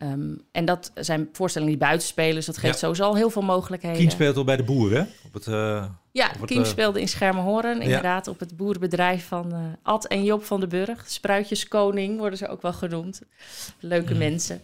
Um, 0.02 0.40
en 0.52 0.64
dat 0.64 0.90
zijn 0.94 1.28
voorstellingen 1.32 1.74
die 1.78 1.86
buiten 1.86 2.06
spelen, 2.08 2.34
dus 2.34 2.46
dat 2.46 2.56
geeft 2.56 2.72
ja. 2.72 2.78
sowieso 2.78 3.04
al 3.04 3.16
heel 3.16 3.30
veel 3.30 3.42
mogelijkheden. 3.42 3.98
Kien 3.98 4.10
speelt 4.10 4.36
al 4.36 4.44
bij 4.44 4.56
de 4.56 4.62
boeren, 4.62 5.08
op 5.24 5.32
het... 5.32 5.46
Uh, 5.46 5.84
ja, 6.12 6.30
op 6.40 6.50
uh... 6.50 6.64
speelde 6.64 7.00
in 7.00 7.08
Schermenhoorn, 7.08 7.80
inderdaad, 7.80 8.26
ja. 8.26 8.32
op 8.32 8.40
het 8.40 8.56
boerenbedrijf 8.56 9.26
van 9.26 9.52
uh, 9.52 9.58
Ad 9.82 10.06
en 10.06 10.24
Job 10.24 10.44
van 10.44 10.60
den 10.60 10.68
Burg. 10.68 11.10
Spruitjeskoning 11.10 12.18
worden 12.18 12.38
ze 12.38 12.48
ook 12.48 12.62
wel 12.62 12.72
genoemd. 12.72 13.22
Leuke 13.80 14.12
mm. 14.12 14.18
mensen. 14.18 14.60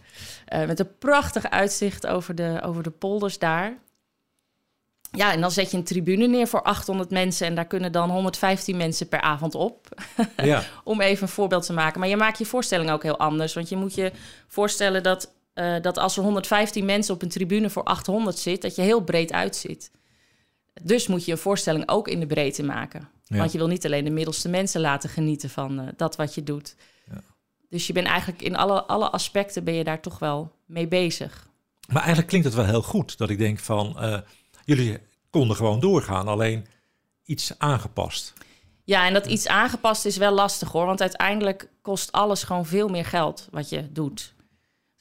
met 0.67 0.81
een 0.81 0.99
prachtig 0.99 1.51
uitzicht 1.51 2.07
over 2.07 2.35
de, 2.35 2.61
over 2.65 2.83
de 2.83 2.91
polders 2.91 3.39
daar. 3.39 3.79
Ja, 5.13 5.33
en 5.33 5.41
dan 5.41 5.51
zet 5.51 5.71
je 5.71 5.77
een 5.77 5.85
tribune 5.85 6.27
neer 6.27 6.47
voor 6.47 6.63
800 6.63 7.11
mensen 7.11 7.47
en 7.47 7.55
daar 7.55 7.67
kunnen 7.67 7.93
dan 7.93 8.11
115 8.11 8.77
mensen 8.77 9.09
per 9.09 9.21
avond 9.21 9.55
op. 9.55 9.89
Ja. 10.37 10.63
Om 10.85 11.01
even 11.01 11.23
een 11.23 11.29
voorbeeld 11.29 11.67
te 11.67 11.73
maken. 11.73 12.01
Maar 12.01 12.09
je 12.09 12.17
maakt 12.17 12.39
je 12.39 12.45
voorstelling 12.45 12.91
ook 12.91 13.03
heel 13.03 13.19
anders. 13.19 13.55
Want 13.55 13.69
je 13.69 13.77
moet 13.77 13.95
je 13.95 14.13
voorstellen 14.49 15.03
dat, 15.03 15.33
uh, 15.55 15.81
dat 15.81 15.99
als 15.99 16.17
er 16.17 16.23
115 16.23 16.85
mensen 16.85 17.15
op 17.15 17.23
een 17.23 17.29
tribune 17.29 17.71
voor 17.71 17.85
800 17.85 18.39
zit, 18.39 18.63
dat 18.63 18.75
je 18.75 18.83
heel 18.83 19.01
breed 19.01 19.33
uitzit. 19.33 19.91
Dus 20.83 21.07
moet 21.07 21.25
je 21.25 21.33
een 21.33 21.39
voorstelling 21.39 21.89
ook 21.89 22.09
in 22.09 22.21
de 22.21 22.27
breedte 22.27 22.63
maken. 22.63 23.09
Ja. 23.25 23.37
Want 23.37 23.53
je 23.53 23.59
wil 23.59 23.67
niet 23.67 23.87
alleen 23.87 24.05
de 24.05 24.11
middelste 24.11 24.49
mensen 24.49 24.81
laten 24.81 25.11
genieten 25.11 25.51
van 25.51 25.81
uh, 25.81 25.87
dat 25.97 26.17
wat 26.17 26.35
je 26.35 26.43
doet. 26.43 26.77
Ja. 27.11 27.21
Dus 27.69 27.87
je 27.87 27.93
bent 27.93 28.07
eigenlijk 28.07 28.43
in 28.43 28.57
alle, 28.57 28.83
alle 28.83 29.11
aspecten 29.11 29.65
ben 29.65 29.75
je 29.75 29.85
daar 29.85 30.01
toch 30.01 30.19
wel 30.19 30.53
mee 30.67 30.89
bezig. 30.89 31.49
Maar 31.87 31.99
eigenlijk 31.99 32.29
klinkt 32.29 32.47
het 32.47 32.57
wel 32.57 32.65
heel 32.65 32.83
goed 32.83 33.19
dat 33.19 33.31
ik 33.31 33.39
denk 33.39 33.59
van. 33.59 33.97
Uh, 33.99 34.19
jullie 34.65 34.99
konden 35.31 35.57
gewoon 35.57 35.81
doorgaan, 35.81 36.29
alleen 36.29 36.67
iets 37.25 37.59
aangepast. 37.59 38.33
Ja, 38.85 39.07
en 39.07 39.13
dat 39.13 39.27
iets 39.27 39.49
aangepast 39.49 40.05
is 40.05 40.17
wel 40.17 40.33
lastig 40.33 40.73
hoor, 40.73 40.87
want 40.87 41.01
uiteindelijk 41.01 41.69
kost 41.83 42.13
alles 42.13 42.43
gewoon 42.43 42.67
veel 42.67 42.89
meer 42.89 43.05
geld 43.05 43.49
wat 43.51 43.69
je 43.69 43.93
doet. 43.93 44.35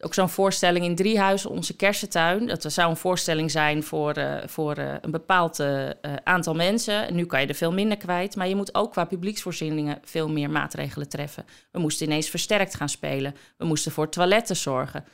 Ook 0.01 0.13
zo'n 0.13 0.30
voorstelling 0.30 0.86
in 0.86 0.96
Driehuizen, 0.96 1.50
onze 1.50 1.75
kersentuin. 1.75 2.48
Dat 2.48 2.66
zou 2.68 2.89
een 2.89 2.98
voorstelling 2.98 3.51
zijn 3.51 3.84
voor, 3.84 4.18
uh, 4.18 4.36
voor 4.46 4.78
uh, 4.78 4.94
een 5.01 5.12
bepaald 5.12 5.60
uh, 5.60 5.89
aantal 6.24 6.54
mensen. 6.56 7.08
En 7.08 7.16
nu 7.16 7.25
kan 7.25 7.42
je 7.42 7.48
er 7.48 7.56
veel 7.56 7.72
minder 7.72 7.98
kwijt. 7.98 8.36
Maar 8.36 8.48
je 8.48 8.56
moet 8.56 8.75
ook 8.75 8.92
qua 8.92 9.06
publieksvoorzieningen 9.06 10.00
veel 10.04 10.30
meer 10.30 10.50
maatregelen 10.50 11.10
treffen. 11.10 11.46
We 11.72 11.80
moesten 11.80 12.06
ineens 12.06 12.30
versterkt 12.30 12.75
gaan 12.75 12.89
spelen. 12.89 13.36
We 13.58 13.66
moesten 13.66 13.92
voor 13.92 14.10
toiletten 14.10 14.56
zorgen. 14.56 15.06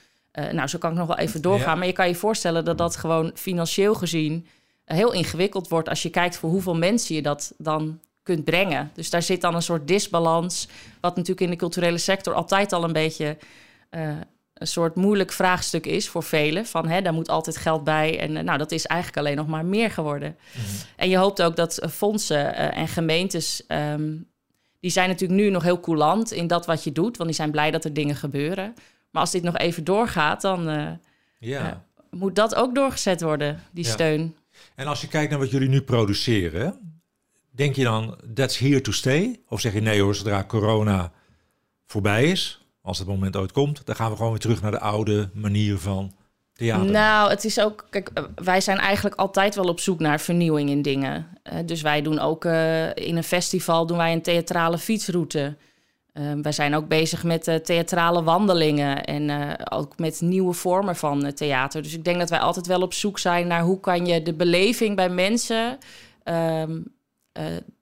Nou, 0.51 0.67
zo 0.67 0.77
kan 0.77 0.91
ik 0.91 0.97
nog 0.97 1.07
wel 1.07 1.17
even 1.17 1.41
doorgaan. 1.41 1.73
Ja. 1.73 1.75
Maar 1.75 1.87
je 1.87 1.93
kan 1.93 2.07
je 2.07 2.15
voorstellen 2.15 2.65
dat 2.65 2.77
dat 2.77 2.95
gewoon 2.95 3.31
financieel 3.33 3.95
gezien 3.95 4.47
heel 4.85 5.13
ingewikkeld 5.13 5.67
wordt 5.67 5.89
als 5.89 6.03
je 6.03 6.09
kijkt 6.09 6.37
voor 6.37 6.49
hoeveel 6.49 6.75
mensen 6.75 7.15
je 7.15 7.21
dat 7.21 7.53
dan 7.57 7.99
kunt 8.23 8.43
brengen. 8.43 8.91
Dus 8.93 9.09
daar 9.09 9.21
zit 9.21 9.41
dan 9.41 9.55
een 9.55 9.61
soort 9.61 9.87
disbalans, 9.87 10.67
wat 11.01 11.15
natuurlijk 11.15 11.41
in 11.41 11.49
de 11.49 11.55
culturele 11.55 11.97
sector 11.97 12.33
altijd 12.33 12.73
al 12.73 12.83
een 12.83 12.93
beetje 12.93 13.37
uh, 13.91 14.09
een 14.53 14.67
soort 14.67 14.95
moeilijk 14.95 15.31
vraagstuk 15.31 15.85
is 15.85 16.09
voor 16.09 16.23
velen. 16.23 16.65
Van 16.65 16.87
hè, 16.87 17.01
daar 17.01 17.13
moet 17.13 17.29
altijd 17.29 17.57
geld 17.57 17.83
bij. 17.83 18.19
En 18.19 18.35
uh, 18.35 18.41
nou, 18.41 18.57
dat 18.57 18.71
is 18.71 18.85
eigenlijk 18.85 19.19
alleen 19.19 19.35
nog 19.35 19.47
maar 19.47 19.65
meer 19.65 19.91
geworden. 19.91 20.29
Mm 20.29 20.63
-hmm. 20.63 20.75
En 20.95 21.09
je 21.09 21.17
hoopt 21.17 21.41
ook 21.41 21.55
dat 21.55 21.87
fondsen 21.89 22.55
en 22.73 22.87
gemeentes. 22.87 23.63
Um, 23.67 24.27
die 24.79 24.91
zijn 24.91 25.09
natuurlijk 25.09 25.39
nu 25.39 25.49
nog 25.49 25.63
heel 25.63 25.79
coulant 25.79 26.31
in 26.31 26.47
dat 26.47 26.65
wat 26.65 26.83
je 26.83 26.91
doet, 26.91 27.17
want 27.17 27.29
die 27.29 27.37
zijn 27.37 27.51
blij 27.51 27.71
dat 27.71 27.83
er 27.83 27.93
dingen 27.93 28.15
gebeuren. 28.15 28.73
Maar 29.15 29.23
als 29.23 29.33
dit 29.33 29.43
nog 29.43 29.57
even 29.57 29.83
doorgaat, 29.83 30.41
dan 30.41 30.69
ja. 31.39 31.85
moet 32.09 32.35
dat 32.35 32.55
ook 32.55 32.75
doorgezet 32.75 33.21
worden, 33.21 33.63
die 33.71 33.85
ja. 33.85 33.91
steun. 33.91 34.35
En 34.75 34.87
als 34.87 35.01
je 35.01 35.07
kijkt 35.07 35.29
naar 35.29 35.39
wat 35.39 35.51
jullie 35.51 35.69
nu 35.69 35.81
produceren, 35.81 36.99
denk 37.51 37.75
je 37.75 37.83
dan 37.83 38.17
that's 38.33 38.57
here 38.57 38.81
to 38.81 38.91
stay? 38.91 39.39
Of 39.47 39.59
zeg 39.59 39.73
je 39.73 39.81
nee 39.81 40.01
hoor, 40.01 40.15
zodra 40.15 40.43
corona 40.43 41.11
voorbij 41.85 42.31
is, 42.31 42.61
als 42.81 42.97
het 42.97 43.07
moment 43.07 43.35
ooit 43.35 43.51
komt, 43.51 43.85
dan 43.85 43.95
gaan 43.95 44.09
we 44.09 44.15
gewoon 44.15 44.31
weer 44.31 44.39
terug 44.39 44.61
naar 44.61 44.71
de 44.71 44.79
oude 44.79 45.29
manier 45.33 45.77
van 45.77 46.15
theater? 46.53 46.91
Nou, 46.91 47.29
het 47.29 47.45
is 47.45 47.59
ook. 47.59 47.87
Kijk, 47.89 48.09
eh, 48.13 48.23
wij 48.35 48.61
zijn 48.61 48.77
eigenlijk 48.77 49.15
altijd 49.15 49.55
wel 49.55 49.65
op 49.65 49.79
zoek 49.79 49.99
naar 49.99 50.19
vernieuwing 50.19 50.69
in 50.69 50.81
dingen. 50.81 51.27
Eh, 51.43 51.59
dus 51.65 51.81
wij 51.81 52.01
doen 52.01 52.19
ook 52.19 52.45
eh, 52.45 52.95
in 52.95 53.17
een 53.17 53.23
festival 53.23 53.85
doen 53.85 53.97
wij 53.97 54.13
een 54.13 54.21
theatrale 54.21 54.77
fietsroute. 54.77 55.55
Uh, 56.17 56.31
wij 56.41 56.51
zijn 56.51 56.75
ook 56.75 56.87
bezig 56.87 57.23
met 57.23 57.47
uh, 57.47 57.55
theatrale 57.55 58.23
wandelingen 58.23 59.03
en 59.03 59.29
uh, 59.29 59.53
ook 59.69 59.97
met 59.97 60.21
nieuwe 60.21 60.53
vormen 60.53 60.95
van 60.95 61.33
theater. 61.33 61.81
Dus 61.81 61.93
ik 61.93 62.03
denk 62.03 62.19
dat 62.19 62.29
wij 62.29 62.39
altijd 62.39 62.67
wel 62.67 62.81
op 62.81 62.93
zoek 62.93 63.19
zijn 63.19 63.47
naar 63.47 63.61
hoe 63.61 63.79
kan 63.79 64.05
je 64.05 64.21
de 64.21 64.33
beleving 64.33 64.95
bij 64.95 65.09
mensen 65.09 65.77
um, 66.23 66.93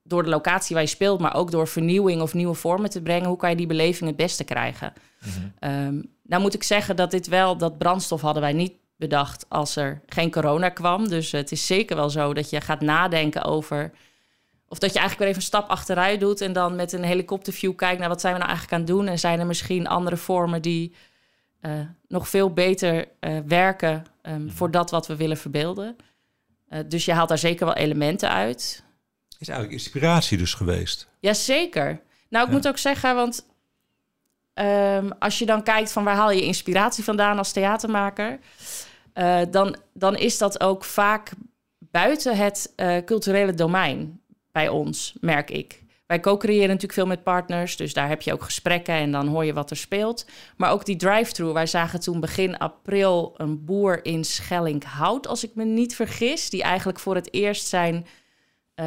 door 0.03 0.23
de 0.23 0.29
locatie 0.29 0.75
waar 0.75 0.83
je 0.83 0.89
speelt, 0.89 1.19
maar 1.19 1.35
ook 1.35 1.51
door 1.51 1.67
vernieuwing 1.67 2.21
of 2.21 2.33
nieuwe 2.33 2.53
vormen 2.53 2.89
te 2.89 3.01
brengen, 3.01 3.27
hoe 3.27 3.37
kan 3.37 3.49
je 3.49 3.55
die 3.55 3.67
beleving 3.67 4.07
het 4.07 4.17
beste 4.17 4.43
krijgen? 4.43 4.93
Mm 5.25 5.31
-hmm. 5.31 5.87
um, 5.87 6.11
nou 6.23 6.41
moet 6.41 6.53
ik 6.53 6.63
zeggen 6.63 6.95
dat 6.95 7.11
dit 7.11 7.27
wel, 7.27 7.57
dat 7.57 7.77
brandstof 7.77 8.21
hadden 8.21 8.41
wij 8.41 8.53
niet 8.53 8.73
bedacht 8.95 9.45
als 9.49 9.75
er 9.75 10.01
geen 10.05 10.31
corona 10.31 10.69
kwam. 10.69 11.09
Dus 11.09 11.31
het 11.31 11.51
is 11.51 11.65
zeker 11.65 11.95
wel 11.95 12.09
zo 12.09 12.33
dat 12.33 12.49
je 12.49 12.61
gaat 12.61 12.81
nadenken 12.81 13.43
over 13.43 13.91
of 14.73 14.79
dat 14.79 14.93
je 14.93 14.99
eigenlijk 14.99 15.19
weer 15.19 15.27
even 15.27 15.41
een 15.41 15.59
stap 15.59 15.69
achteruit 15.69 16.19
doet 16.19 16.41
en 16.41 16.53
dan 16.53 16.75
met 16.75 16.91
een 16.91 17.03
helikopterview 17.03 17.75
kijkt 17.75 17.99
naar 17.99 18.09
wat 18.09 18.21
zijn 18.21 18.33
we 18.33 18.39
nou 18.39 18.51
eigenlijk 18.51 18.81
aan 18.81 18.87
het 18.87 18.97
doen. 18.97 19.07
En 19.07 19.19
zijn 19.19 19.39
er 19.39 19.45
misschien 19.45 19.87
andere 19.87 20.17
vormen 20.17 20.61
die 20.61 20.95
uh, 21.61 21.71
nog 22.07 22.29
veel 22.29 22.53
beter 22.53 23.07
uh, 23.19 23.37
werken 23.47 24.05
um, 24.21 24.51
voor 24.51 24.71
dat 24.71 24.91
wat 24.91 25.07
we 25.07 25.15
willen 25.15 25.37
verbeelden. 25.37 25.95
Uh, 26.69 26.79
dus 26.87 27.05
je 27.05 27.13
haalt 27.13 27.29
daar 27.29 27.37
zeker 27.37 27.65
wel 27.65 27.75
elementen 27.75 28.29
uit. 28.29 28.83
Is 29.39 29.47
eigenlijk 29.47 29.71
inspiratie 29.71 30.37
dus 30.37 30.53
geweest? 30.53 31.07
Jazeker. 31.19 32.01
Nou, 32.29 32.43
ik 32.43 32.51
ja. 32.51 32.57
moet 32.57 32.67
ook 32.67 32.77
zeggen, 32.77 33.15
want 33.15 33.45
um, 34.53 35.11
als 35.19 35.39
je 35.39 35.45
dan 35.45 35.63
kijkt 35.63 35.91
van 35.91 36.03
waar 36.03 36.15
haal 36.15 36.31
je 36.31 36.43
inspiratie 36.43 37.03
vandaan 37.03 37.37
als 37.37 37.51
theatermaker, 37.51 38.39
dan, 39.49 39.75
dan 39.93 40.15
is 40.15 40.37
dat 40.37 40.59
ook 40.59 40.83
vaak 40.83 41.31
buiten 41.79 42.37
het 42.37 42.73
culturele 43.05 43.53
domein 43.53 44.21
bij 44.53 44.69
ons, 44.69 45.13
merk 45.19 45.50
ik. 45.50 45.81
Wij 46.05 46.19
co-creëren 46.19 46.67
natuurlijk 46.67 46.93
veel 46.93 47.05
met 47.05 47.24
partners, 47.24 47.75
dus 47.75 47.93
daar 47.93 48.10
heb 48.10 48.22
je 48.22 48.33
ook 48.33 48.43
gesprekken 48.43 48.93
en 48.93 49.12
dan 49.12 49.27
hoor 49.27 49.45
je 49.45 49.53
wat 49.53 49.69
er 49.69 49.77
speelt. 49.77 50.25
Maar 50.57 50.72
ook 50.72 50.86
die 50.86 50.95
drive-thru, 50.95 51.53
wij 51.53 51.67
zagen 51.67 52.00
toen 52.00 52.19
begin 52.19 52.57
april 52.57 53.33
een 53.38 53.65
boer 53.65 54.05
in 54.05 54.24
Schellinghout, 54.24 55.27
als 55.27 55.43
ik 55.43 55.51
me 55.55 55.63
niet 55.63 55.95
vergis, 55.95 56.50
die 56.50 56.63
eigenlijk 56.63 57.00
voor 57.00 57.15
het 57.15 57.33
eerst 57.33 57.67
zijn 57.67 58.05
uh, 58.75 58.86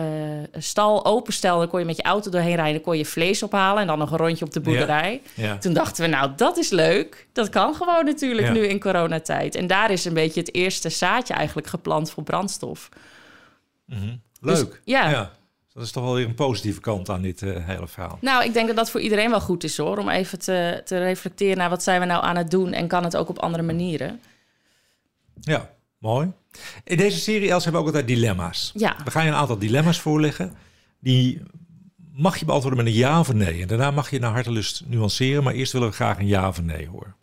stal 0.53 1.05
openstelde. 1.05 1.61
Dan 1.61 1.69
kon 1.69 1.81
je 1.81 1.87
met 1.87 1.97
je 1.97 2.03
auto 2.03 2.31
doorheen 2.31 2.55
rijden, 2.55 2.75
dan 2.75 2.83
kon 2.83 2.99
je 2.99 3.05
vlees 3.05 3.43
ophalen 3.43 3.81
en 3.81 3.87
dan 3.87 3.99
nog 3.99 4.11
een 4.11 4.19
rondje 4.19 4.45
op 4.45 4.53
de 4.53 4.61
boerderij. 4.61 5.23
Ja, 5.35 5.45
ja. 5.45 5.59
Toen 5.59 5.73
dachten 5.73 6.05
we, 6.05 6.11
nou, 6.11 6.33
dat 6.37 6.57
is 6.57 6.71
leuk. 6.71 7.29
Dat 7.33 7.49
kan 7.49 7.75
gewoon 7.75 8.05
natuurlijk 8.05 8.47
ja. 8.47 8.53
nu 8.53 8.67
in 8.67 8.81
coronatijd. 8.81 9.55
En 9.55 9.67
daar 9.67 9.91
is 9.91 10.05
een 10.05 10.15
beetje 10.15 10.41
het 10.41 10.55
eerste 10.55 10.89
zaadje 10.89 11.35
eigenlijk 11.35 11.67
geplant 11.67 12.11
voor 12.11 12.23
brandstof. 12.23 12.89
Mm 13.87 13.99
-hmm. 13.99 14.23
Leuk. 14.41 14.71
Dus, 14.71 14.81
ja. 14.85 15.31
Dat 15.77 15.85
is 15.85 15.91
toch 15.91 16.05
wel 16.05 16.15
weer 16.15 16.27
een 16.27 16.35
positieve 16.35 16.81
kant 16.81 17.09
aan 17.09 17.23
dit 17.23 17.43
uh, 17.43 17.67
hele 17.67 17.87
verhaal. 17.87 18.19
Nou, 18.21 18.45
ik 18.45 18.53
denk 18.53 18.67
dat 18.67 18.77
dat 18.77 18.91
voor 18.91 19.01
iedereen 19.01 19.31
wel 19.31 19.41
goed 19.41 19.65
is 19.65 19.77
hoor. 19.77 19.99
Om 19.99 20.09
even 20.09 20.39
te, 20.39 20.83
te 20.85 20.99
reflecteren 20.99 21.57
naar 21.57 21.71
wat 21.71 21.83
zijn 21.83 22.01
we 22.01 22.07
nou 22.07 22.25
aan 22.25 22.37
het 22.37 22.51
doen 22.51 22.73
en 22.73 22.89
kan 22.89 23.05
het 23.05 23.17
ook 23.17 23.29
op 23.29 23.39
andere 23.39 23.63
manieren. 23.63 24.21
Ja, 25.41 25.71
mooi. 25.99 26.33
In 26.85 26.97
deze 26.97 27.19
serie 27.19 27.51
Els 27.51 27.65
hebben 27.65 27.83
we 27.83 27.89
ook 27.89 27.95
altijd 27.95 28.15
dilemma's. 28.15 28.71
Ja. 28.75 28.97
We 29.05 29.11
gaan 29.11 29.25
je 29.25 29.31
een 29.31 29.37
aantal 29.37 29.59
dilemma's 29.59 30.01
voorleggen. 30.01 30.55
Die 31.01 31.43
mag 32.13 32.37
je 32.37 32.45
beantwoorden 32.45 32.85
met 32.85 32.93
een 32.93 32.99
ja 32.99 33.21
of 33.21 33.29
een 33.29 33.37
nee. 33.37 33.63
En 33.63 33.69
daarna 33.69 33.91
mag 33.91 34.11
je 34.11 34.19
naar 34.19 34.33
hartelust 34.33 34.83
nuanceren. 34.87 35.43
Maar 35.43 35.55
eerst 35.55 35.73
willen 35.73 35.89
we 35.89 35.95
graag 35.95 36.19
een 36.19 36.27
ja 36.27 36.49
of 36.49 36.59
een 36.59 36.67
nee 36.67 36.89
horen. 36.89 37.15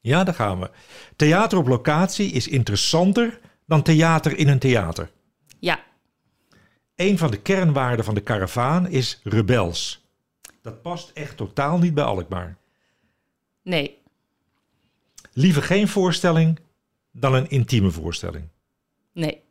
Ja, 0.00 0.24
daar 0.24 0.34
gaan 0.34 0.60
we. 0.60 0.70
Theater 1.16 1.58
op 1.58 1.66
locatie 1.66 2.30
is 2.30 2.48
interessanter 2.48 3.40
dan 3.66 3.82
theater 3.82 4.36
in 4.36 4.48
een 4.48 4.58
theater. 4.58 5.10
Ja. 5.58 5.80
Een 6.96 7.18
van 7.18 7.30
de 7.30 7.40
kernwaarden 7.40 8.04
van 8.04 8.14
de 8.14 8.20
karavaan 8.20 8.88
is 8.88 9.20
rebels. 9.22 10.06
Dat 10.62 10.82
past 10.82 11.10
echt 11.14 11.36
totaal 11.36 11.78
niet 11.78 11.94
bij 11.94 12.04
Alkmaar. 12.04 12.56
Nee. 13.62 13.98
Liever 15.32 15.62
geen 15.62 15.88
voorstelling 15.88 16.58
dan 17.10 17.34
een 17.34 17.50
intieme 17.50 17.90
voorstelling. 17.90 18.44
Nee. 19.12 19.42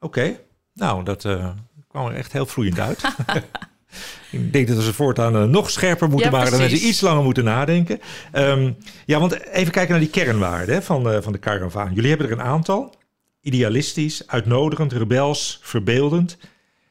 Oké, 0.00 0.18
okay. 0.20 0.40
nou, 0.72 1.04
dat 1.04 1.24
uh, 1.24 1.50
kwam 1.88 2.06
er 2.06 2.14
echt 2.14 2.32
heel 2.32 2.46
vloeiend 2.46 2.78
uit. 2.78 3.02
Ik 4.30 4.52
denk 4.52 4.68
dat 4.68 4.76
we 4.76 4.82
ze 4.82 4.94
voortaan 4.94 5.36
uh, 5.36 5.44
nog 5.44 5.70
scherper 5.70 6.08
moeten 6.08 6.30
ja, 6.30 6.36
maken. 6.36 6.58
Dan 6.58 6.68
ze 6.68 6.86
iets 6.86 7.00
langer 7.00 7.22
moeten 7.22 7.44
nadenken. 7.44 8.00
Um, 8.32 8.76
ja, 9.06 9.20
want 9.20 9.40
even 9.40 9.72
kijken 9.72 9.90
naar 9.90 10.00
die 10.00 10.10
kernwaarden 10.10 10.74
hè, 10.74 10.82
van, 10.82 11.12
uh, 11.12 11.20
van 11.20 11.32
de 11.32 11.38
karavaan. 11.38 11.94
Jullie 11.94 12.08
hebben 12.08 12.26
er 12.26 12.32
een 12.32 12.42
aantal. 12.42 12.94
Idealistisch, 13.40 14.26
uitnodigend, 14.26 14.92
rebels, 14.92 15.58
verbeeldend. 15.62 16.36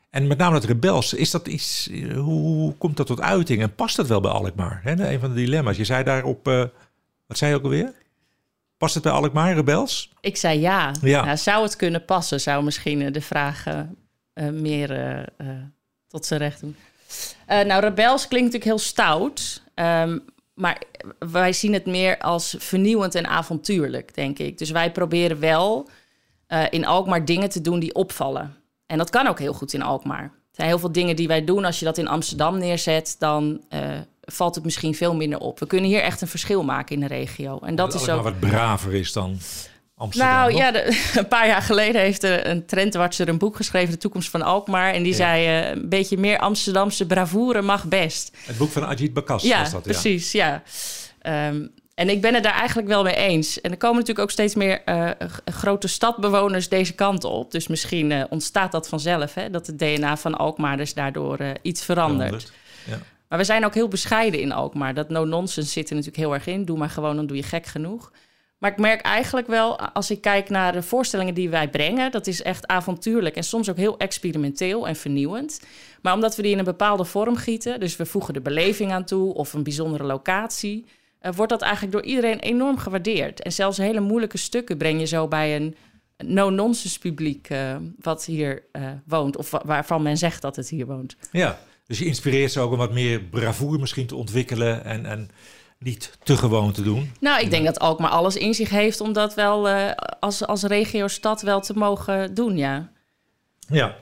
En 0.09 0.27
met 0.27 0.37
name 0.37 0.55
het 0.55 0.63
rebels, 0.63 1.13
is 1.13 1.31
dat 1.31 1.47
iets, 1.47 1.89
hoe 2.15 2.75
komt 2.77 2.97
dat 2.97 3.07
tot 3.07 3.21
uiting? 3.21 3.61
En 3.61 3.75
past 3.75 3.95
dat 3.95 4.07
wel 4.07 4.21
bij 4.21 4.31
Alkmaar? 4.31 4.81
Een 4.85 5.19
van 5.19 5.29
de 5.29 5.35
dilemma's. 5.35 5.77
Je 5.77 5.83
zei 5.83 6.03
daarop, 6.03 6.47
uh, 6.47 6.63
wat 7.27 7.37
zei 7.37 7.51
je 7.51 7.57
ook 7.57 7.63
alweer? 7.63 7.93
Past 8.77 8.93
het 8.93 9.03
bij 9.03 9.11
Alkmaar, 9.11 9.53
rebels? 9.53 10.13
Ik 10.21 10.37
zei 10.37 10.59
ja. 10.59 10.91
ja. 11.01 11.25
Nou, 11.25 11.37
zou 11.37 11.63
het 11.63 11.75
kunnen 11.75 12.05
passen? 12.05 12.41
Zou 12.41 12.63
misschien 12.63 13.11
de 13.11 13.21
vraag 13.21 13.65
uh, 13.67 14.49
meer 14.49 14.91
uh, 15.41 15.47
tot 16.07 16.25
zijn 16.25 16.39
recht 16.39 16.59
doen. 16.61 16.75
nou, 17.47 17.81
rebels 17.81 18.27
klinkt 18.27 18.53
natuurlijk 18.53 18.63
heel 18.63 18.87
stout. 18.87 19.61
Um, 19.75 20.23
maar 20.59 20.81
wij 21.19 21.53
zien 21.53 21.73
het 21.73 21.85
meer 21.85 22.17
als 22.17 22.55
vernieuwend 22.57 23.15
en 23.15 23.27
avontuurlijk, 23.27 24.15
denk 24.15 24.39
ik. 24.39 24.57
Dus 24.57 24.69
wij 24.71 24.91
proberen 24.91 25.39
wel 25.39 25.89
in 26.69 26.85
Alkmaar 26.85 27.25
dingen 27.25 27.49
te 27.49 27.61
doen 27.61 27.79
die 27.79 27.93
opvallen. 27.93 28.55
En 28.85 28.97
dat 28.97 29.09
kan 29.09 29.27
ook 29.27 29.39
heel 29.39 29.53
goed 29.53 29.73
in 29.73 29.81
Alkmaar. 29.81 30.23
Er 30.23 30.31
zijn 30.51 30.67
heel 30.67 30.79
veel 30.79 30.91
dingen 30.91 31.15
die 31.15 31.27
wij 31.27 31.43
doen. 31.43 31.65
Als 31.65 31.79
je 31.79 31.85
dat 31.85 31.97
in 31.97 32.07
Amsterdam 32.07 32.57
neerzet, 32.57 33.15
dan 33.19 33.63
uh, 33.73 33.79
valt 34.21 34.55
het 34.55 34.63
misschien 34.63 34.95
veel 34.95 35.15
minder 35.15 35.39
op. 35.39 35.59
We 35.59 35.67
kunnen 35.67 35.89
hier 35.89 36.01
echt 36.01 36.21
een 36.21 36.27
verschil 36.27 36.63
maken 36.63 36.95
in 36.95 37.01
de 37.01 37.07
regio. 37.07 37.59
En 37.59 37.75
dat, 37.75 37.91
dat 37.91 38.01
is 38.01 38.09
ook 38.09 38.23
wat 38.23 38.39
braver 38.39 38.93
is 38.93 39.13
dan 39.13 39.37
Amsterdam. 39.95 40.33
Nou 40.33 40.55
ja, 40.55 40.71
de, 40.71 41.01
een 41.19 41.27
paar 41.27 41.47
jaar 41.47 41.61
geleden 41.61 42.01
heeft 42.01 42.23
een 42.23 42.65
trendwatcher 42.65 43.27
een 43.27 43.37
boek 43.37 43.55
geschreven, 43.55 43.91
De 43.91 43.97
Toekomst 43.97 44.29
van 44.29 44.41
Alkmaar. 44.41 44.93
En 44.93 45.03
die 45.03 45.11
ja. 45.11 45.17
zei: 45.17 45.61
uh, 45.61 45.69
een 45.69 45.89
beetje 45.89 46.17
meer 46.17 46.39
Amsterdamse 46.39 47.05
bravoure 47.05 47.61
mag 47.61 47.85
best. 47.85 48.37
Het 48.45 48.57
boek 48.57 48.71
van 48.71 48.85
Ajit 48.85 49.13
Bakas 49.13 49.43
ja, 49.43 49.59
was 49.59 49.71
dat, 49.71 49.85
ja. 49.85 49.91
Precies, 49.91 50.31
ja. 50.31 50.63
Um, 51.49 51.71
en 51.99 52.09
ik 52.09 52.21
ben 52.21 52.33
het 52.33 52.43
daar 52.43 52.53
eigenlijk 52.53 52.87
wel 52.87 53.03
mee 53.03 53.15
eens. 53.15 53.61
En 53.61 53.71
er 53.71 53.77
komen 53.77 53.95
natuurlijk 53.95 54.25
ook 54.25 54.31
steeds 54.31 54.55
meer 54.55 54.81
uh, 54.85 55.09
grote 55.45 55.87
stadbewoners 55.87 56.69
deze 56.69 56.93
kant 56.93 57.23
op. 57.23 57.51
Dus 57.51 57.67
misschien 57.67 58.11
uh, 58.11 58.23
ontstaat 58.29 58.71
dat 58.71 58.87
vanzelf, 58.87 59.33
hè, 59.33 59.49
dat 59.49 59.67
het 59.67 59.79
DNA 59.79 60.17
van 60.17 60.35
Alkmaar 60.35 60.77
dus 60.77 60.93
daardoor 60.93 61.41
uh, 61.41 61.49
iets 61.61 61.85
verandert. 61.85 62.51
Ja. 62.85 62.97
Maar 63.27 63.37
we 63.39 63.43
zijn 63.43 63.65
ook 63.65 63.73
heel 63.73 63.87
bescheiden 63.87 64.39
in 64.39 64.51
Alkmaar. 64.51 64.93
Dat 64.93 65.09
no-nonsense 65.09 65.71
zit 65.71 65.89
er 65.89 65.95
natuurlijk 65.95 66.23
heel 66.23 66.33
erg 66.33 66.47
in. 66.47 66.65
Doe 66.65 66.77
maar 66.77 66.89
gewoon, 66.89 67.15
dan 67.15 67.27
doe 67.27 67.37
je 67.37 67.43
gek 67.43 67.65
genoeg. 67.65 68.11
Maar 68.57 68.71
ik 68.71 68.77
merk 68.77 69.01
eigenlijk 69.01 69.47
wel, 69.47 69.79
als 69.79 70.11
ik 70.11 70.21
kijk 70.21 70.49
naar 70.49 70.71
de 70.71 70.81
voorstellingen 70.81 71.33
die 71.33 71.49
wij 71.49 71.69
brengen, 71.69 72.11
dat 72.11 72.27
is 72.27 72.41
echt 72.41 72.67
avontuurlijk 72.67 73.35
en 73.35 73.43
soms 73.43 73.69
ook 73.69 73.77
heel 73.77 73.97
experimenteel 73.97 74.87
en 74.87 74.95
vernieuwend. 74.95 75.61
Maar 76.01 76.13
omdat 76.13 76.35
we 76.35 76.41
die 76.41 76.51
in 76.51 76.59
een 76.59 76.63
bepaalde 76.63 77.05
vorm 77.05 77.35
gieten, 77.35 77.79
dus 77.79 77.95
we 77.95 78.05
voegen 78.05 78.33
de 78.33 78.41
beleving 78.41 78.91
aan 78.91 79.05
toe 79.05 79.33
of 79.33 79.53
een 79.53 79.63
bijzondere 79.63 80.03
locatie, 80.03 80.85
uh, 81.21 81.31
wordt 81.35 81.51
dat 81.51 81.61
eigenlijk 81.61 81.93
door 81.93 82.03
iedereen 82.03 82.39
enorm 82.39 82.77
gewaardeerd. 82.77 83.41
En 83.41 83.51
zelfs 83.51 83.77
hele 83.77 83.99
moeilijke 83.99 84.37
stukken 84.37 84.77
breng 84.77 84.99
je 84.99 85.05
zo 85.05 85.27
bij 85.27 85.55
een 85.55 85.75
no-nonsense 86.17 86.99
publiek 86.99 87.49
uh, 87.49 87.75
wat 88.01 88.25
hier 88.25 88.63
uh, 88.71 88.89
woont, 89.05 89.37
of 89.37 89.51
wa 89.51 89.61
waarvan 89.65 90.01
men 90.01 90.17
zegt 90.17 90.41
dat 90.41 90.55
het 90.55 90.69
hier 90.69 90.85
woont. 90.85 91.15
Ja, 91.31 91.59
dus 91.85 91.99
je 91.99 92.05
inspireert 92.05 92.51
ze 92.51 92.59
ook 92.59 92.71
om 92.71 92.77
wat 92.77 92.93
meer 92.93 93.21
bravoure 93.21 93.79
misschien 93.79 94.07
te 94.07 94.15
ontwikkelen 94.15 94.83
en, 94.85 95.05
en 95.05 95.29
niet 95.79 96.17
te 96.23 96.37
gewoon 96.37 96.71
te 96.71 96.81
doen. 96.81 97.11
Nou, 97.19 97.41
ik 97.41 97.49
denk 97.49 97.65
dat 97.65 97.79
Alkmaar 97.79 98.09
alles 98.09 98.35
in 98.35 98.53
zich 98.53 98.69
heeft 98.69 99.01
om 99.01 99.13
dat 99.13 99.33
wel 99.33 99.69
als, 100.19 100.45
als 100.45 100.63
regio-stad 100.63 101.41
wel 101.41 101.61
te 101.61 101.73
mogen 101.73 102.33
doen, 102.33 102.57
ja. 102.57 102.91
Ja, 103.67 103.95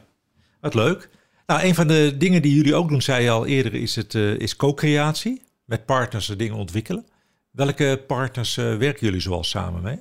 wat 0.61 0.73
leuk. 0.73 1.09
Nou, 1.45 1.63
een 1.63 1.75
van 1.75 1.87
de 1.87 2.15
dingen 2.17 2.41
die 2.41 2.55
jullie 2.55 2.75
ook 2.75 2.89
doen, 2.89 3.01
zei 3.01 3.23
je 3.23 3.29
al 3.29 3.45
eerder, 3.45 3.73
is, 3.73 3.95
het, 3.95 4.13
is 4.15 4.55
co-creatie 4.55 5.46
met 5.67 5.85
partners 5.85 6.25
dingen 6.25 6.55
ontwikkelen. 6.55 7.05
Welke 7.51 8.03
partners 8.07 8.57
uh, 8.57 8.77
werken 8.77 9.05
jullie 9.05 9.21
zoal 9.21 9.43
samen 9.43 9.81
mee? 9.81 9.99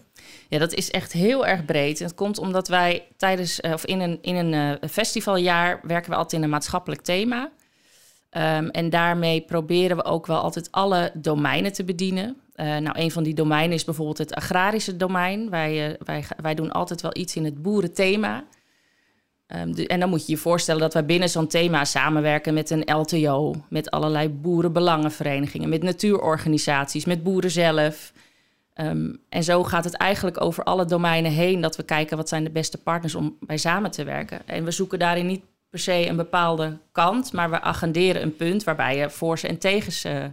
Ja, 0.49 0.59
dat 0.59 0.75
is 0.75 0.91
echt 0.91 1.13
heel 1.13 1.47
erg 1.47 1.65
breed. 1.65 1.99
Het 1.99 2.15
komt 2.15 2.39
omdat 2.39 2.69
wij 2.69 3.07
tijdens 3.17 3.61
uh, 3.61 3.73
of 3.73 3.85
in 3.85 4.01
een, 4.01 4.19
in 4.23 4.37
een 4.37 4.53
uh, 4.83 4.89
festivaljaar 4.91 5.81
werken 5.83 6.11
we 6.11 6.17
altijd 6.17 6.33
in 6.33 6.43
een 6.43 6.51
maatschappelijk 6.51 7.03
thema. 7.03 7.51
Um, 8.31 8.71
en 8.71 8.91
daarmee 8.91 9.41
proberen 9.41 9.97
we 9.97 10.05
ook 10.05 10.27
wel 10.27 10.39
altijd 10.39 10.73
alle 10.73 11.11
domeinen 11.15 11.73
te 11.73 11.85
bedienen. 11.85 12.37
nou, 12.55 12.91
een 12.93 13.11
van 13.11 13.23
die 13.23 13.35
domeinen 13.35 13.77
is 13.77 13.85
bijvoorbeeld 13.85 14.19
het 14.19 14.35
agrarische 14.35 14.97
domein. 14.97 15.51
Wij, 15.51 15.97
wij, 16.05 16.25
wij 16.43 16.55
doen 16.55 16.73
altijd 16.73 17.01
wel 17.01 17.17
iets 17.17 17.37
in 17.37 17.45
het 17.45 17.63
boerenthema. 17.63 18.45
Um, 19.55 19.75
de, 19.75 19.87
en 19.87 20.01
dan 20.01 20.09
moet 20.09 20.27
je 20.27 20.33
je 20.33 20.39
voorstellen 20.39 20.81
dat 20.81 20.93
wij 20.93 21.05
binnen 21.05 21.29
zo'n 21.29 21.47
thema 21.47 21.85
samenwerken 21.85 22.55
met 22.55 22.71
een 22.71 22.95
LTO, 22.95 23.55
met 23.69 23.91
allerlei 23.91 24.29
boerenbelangenverenigingen, 24.29 25.69
met 25.69 25.83
natuurorganisaties, 25.83 27.05
met 27.05 27.23
boeren 27.23 27.51
zelf. 27.51 28.13
Ehm, 28.73 29.15
en 29.29 29.45
zo 29.45 29.65
gaat 29.65 29.85
het 29.85 29.95
eigenlijk 29.95 30.41
over 30.41 30.65
alle 30.65 30.85
domeinen 30.85 31.33
heen 31.33 31.61
dat 31.61 31.77
we 31.77 31.83
kijken 31.83 32.17
wat 32.17 32.29
zijn 32.29 32.45
de 32.45 32.51
beste 32.51 32.79
partners 32.79 33.15
om 33.15 33.37
bij 33.41 33.57
samen 33.57 33.91
te 33.91 34.05
werken. 34.05 34.47
En 34.47 34.65
we 34.65 34.71
zoeken 34.71 34.99
daarin 34.99 35.27
niet 35.27 35.45
per 35.71 35.79
se 35.79 36.07
een 36.09 36.17
bepaalde 36.17 36.79
kant, 36.93 37.33
maar 37.33 37.51
we 37.51 37.61
agenderen 37.61 38.23
een 38.23 38.37
punt 38.37 38.65
waarbij 38.65 38.97
je 38.97 39.11
voor 39.11 39.39
en 39.43 39.59
tegens, 39.59 40.05
uh, 40.05 40.25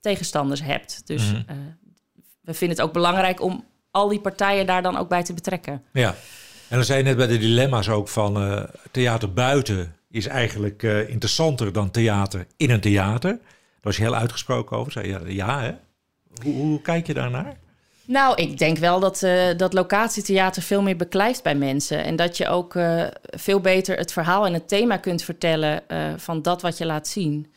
tegenstanders 0.00 0.62
hebt. 0.62 1.06
Dus 1.06 1.32
mhm. 1.32 1.42
eh, 1.46 1.56
we 2.40 2.54
vinden 2.54 2.76
het 2.76 2.86
ook 2.86 2.92
belangrijk 2.92 3.42
om 3.42 3.64
al 3.90 4.08
die 4.08 4.20
partijen 4.20 4.66
daar 4.66 4.82
dan 4.82 4.96
ook 4.96 5.08
bij 5.08 5.22
te 5.22 5.34
betrekken. 5.34 5.82
Ja, 5.92 6.14
en 6.74 6.80
dan 6.80 6.88
zei 6.88 6.98
je 6.98 7.04
net 7.04 7.16
bij 7.16 7.26
de 7.26 7.38
dilemma's 7.38 7.88
ook 7.88 8.08
van 8.08 8.42
uh, 8.42 8.62
theater 8.90 9.32
buiten 9.32 9.96
is 10.10 10.26
eigenlijk 10.26 10.82
interessanter 10.82 11.72
dan 11.72 11.90
theater 11.90 12.46
in 12.56 12.70
een 12.70 12.80
theater. 12.80 13.30
Daar 13.30 13.40
was 13.80 13.96
je 13.96 14.02
heel 14.02 14.14
uitgesproken 14.14 14.76
over. 14.76 14.92
Zei 14.92 15.08
je 15.08 15.34
ja, 15.34 15.60
hè? 15.60 15.72
Hoe, 16.42 16.54
hoe 16.54 16.80
kijk 16.80 17.06
je 17.06 17.14
daarnaar? 17.14 17.56
Nou, 18.04 18.34
ik 18.36 18.58
denk 18.58 18.78
wel 18.78 19.00
dat, 19.00 19.22
uh, 19.22 19.56
dat 19.56 19.72
locatietheater 19.72 20.62
veel 20.62 20.82
meer 20.82 20.96
beklijft 20.96 21.42
bij 21.42 21.54
mensen. 21.54 22.04
En 22.04 22.16
dat 22.16 22.36
je 22.36 22.48
ook 22.48 22.78
veel 23.20 23.60
beter 23.60 23.96
het 23.96 24.12
verhaal 24.12 24.46
en 24.46 24.52
het 24.52 24.68
thema 24.68 24.96
kunt 24.96 25.22
vertellen 25.22 25.82
van 26.16 26.42
dat 26.42 26.62
wat 26.62 26.78
je 26.78 26.86
laat 26.86 27.08
zien. 27.08 27.52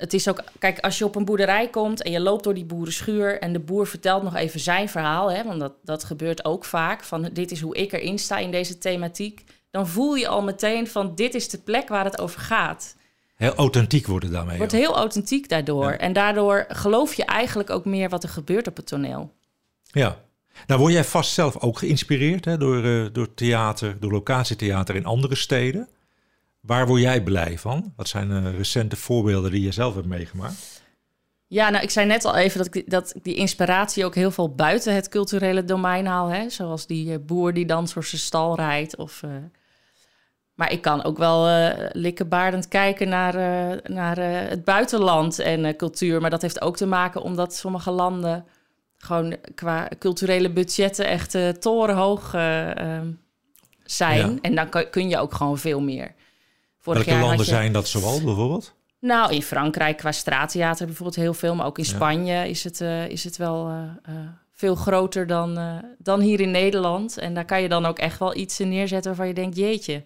Het 0.00 0.14
is 0.14 0.28
ook, 0.28 0.42
kijk, 0.58 0.78
als 0.78 0.98
je 0.98 1.04
op 1.04 1.16
een 1.16 1.24
boerderij 1.24 1.68
komt 1.68 2.02
en 2.02 2.10
je 2.10 2.20
loopt 2.20 2.44
door 2.44 2.54
die 2.54 2.64
boerenschuur 2.64 3.40
en 3.40 3.52
de 3.52 3.58
boer 3.58 3.86
vertelt 3.86 4.22
nog 4.22 4.34
even 4.34 4.60
zijn 4.60 4.88
verhaal, 4.88 5.32
hè, 5.32 5.44
want 5.44 5.60
dat, 5.60 5.72
dat 5.84 6.04
gebeurt 6.04 6.44
ook 6.44 6.64
vaak, 6.64 7.04
van 7.04 7.30
dit 7.32 7.50
is 7.50 7.60
hoe 7.60 7.76
ik 7.76 7.92
erin 7.92 8.18
sta 8.18 8.38
in 8.38 8.50
deze 8.50 8.78
thematiek, 8.78 9.44
dan 9.70 9.88
voel 9.88 10.14
je 10.14 10.28
al 10.28 10.42
meteen 10.42 10.86
van 10.86 11.14
dit 11.14 11.34
is 11.34 11.48
de 11.48 11.58
plek 11.58 11.88
waar 11.88 12.04
het 12.04 12.20
over 12.20 12.40
gaat. 12.40 12.96
Heel 13.36 13.54
authentiek 13.54 14.06
worden 14.06 14.30
daarmee. 14.30 14.58
Wordt 14.58 14.72
heel 14.72 14.96
authentiek 14.96 15.48
daardoor. 15.48 15.90
En 15.90 16.12
daardoor 16.12 16.64
geloof 16.68 17.14
je 17.14 17.24
eigenlijk 17.24 17.70
ook 17.70 17.84
meer 17.84 18.08
wat 18.08 18.22
er 18.22 18.28
gebeurt 18.28 18.66
op 18.66 18.76
het 18.76 18.86
toneel. 18.86 19.32
Ja. 19.82 20.16
Nou 20.66 20.80
word 20.80 20.92
jij 20.92 21.04
vast 21.04 21.32
zelf 21.32 21.58
ook 21.58 21.78
geïnspireerd 21.78 22.44
hè, 22.44 22.56
door, 22.56 22.84
uh, 22.84 23.06
door 23.12 23.34
theater, 23.34 23.96
door 24.00 24.12
locatietheater 24.12 24.94
in 24.94 25.04
andere 25.04 25.34
steden. 25.34 25.88
Waar 26.60 26.86
word 26.86 27.00
jij 27.00 27.22
blij 27.22 27.58
van? 27.58 27.92
Wat 27.96 28.08
zijn 28.08 28.30
uh, 28.30 28.56
recente 28.56 28.96
voorbeelden 28.96 29.50
die 29.50 29.62
je 29.62 29.72
zelf 29.72 29.94
hebt 29.94 30.06
meegemaakt? 30.06 30.82
Ja, 31.46 31.70
nou, 31.70 31.82
ik 31.82 31.90
zei 31.90 32.06
net 32.06 32.24
al 32.24 32.36
even 32.36 32.58
dat 32.58 32.74
ik, 32.74 32.90
dat 32.90 33.14
die 33.22 33.34
inspiratie 33.34 34.04
ook 34.04 34.14
heel 34.14 34.30
veel 34.30 34.54
buiten 34.54 34.94
het 34.94 35.08
culturele 35.08 35.64
domein 35.64 36.06
haal. 36.06 36.28
Hè? 36.28 36.48
Zoals 36.48 36.86
die 36.86 37.06
uh, 37.06 37.16
boer 37.26 37.54
die 37.54 37.66
dan 37.66 37.88
door 37.94 38.04
zijn 38.04 38.20
stal 38.20 38.56
rijdt. 38.56 38.96
Of, 38.96 39.22
maar 40.54 40.72
ik 40.72 40.82
kan 40.82 41.04
ook 41.04 41.18
wel 41.18 41.72
likkenbaardend 41.92 42.68
kijken 42.68 43.08
naar, 43.08 43.34
naar 43.84 44.16
het 44.48 44.64
buitenland 44.64 45.38
en 45.38 45.76
cultuur. 45.76 46.20
Maar 46.20 46.30
dat 46.30 46.42
heeft 46.42 46.60
ook 46.60 46.76
te 46.76 46.86
maken 46.86 47.22
omdat 47.22 47.54
sommige 47.54 47.90
landen 47.90 48.44
gewoon 49.02 49.36
qua 49.54 49.88
culturele 49.98 50.50
budgetten 50.50 51.06
echt 51.06 51.34
uh, 51.34 51.48
torenhoog 51.48 52.34
uh, 52.34 52.70
zijn. 53.84 54.38
En 54.40 54.54
dan 54.54 54.68
kun 54.90 55.08
je 55.08 55.18
ook 55.18 55.34
gewoon 55.34 55.58
veel 55.58 55.80
meer. 55.80 56.14
Vorig 56.80 57.04
Welke 57.04 57.20
landen 57.20 57.46
zijn 57.46 57.72
dat 57.72 57.88
zoal 57.88 58.22
bijvoorbeeld? 58.22 58.74
Nou, 59.00 59.34
in 59.34 59.42
Frankrijk 59.42 59.96
qua 59.96 60.12
straattheater 60.12 60.86
bijvoorbeeld 60.86 61.16
heel 61.16 61.34
veel. 61.34 61.54
Maar 61.54 61.66
ook 61.66 61.78
in 61.78 61.84
Spanje 61.84 62.48
is, 62.48 62.64
het, 62.64 62.80
uh, 62.80 63.08
is 63.08 63.24
het 63.24 63.36
wel 63.36 63.72
veel 64.52 64.74
groter 64.74 65.26
dan, 65.26 65.58
dan 65.98 66.20
hier 66.20 66.40
in 66.40 66.50
Nederland. 66.50 67.18
En 67.18 67.34
daar 67.34 67.44
kan 67.44 67.62
je 67.62 67.68
dan 67.68 67.86
ook 67.86 67.98
echt 67.98 68.18
wel 68.18 68.36
iets 68.36 68.58
neerzetten 68.58 69.10
waarvan 69.10 69.28
je 69.28 69.34
denkt... 69.34 69.56
jeetje, 69.56 70.04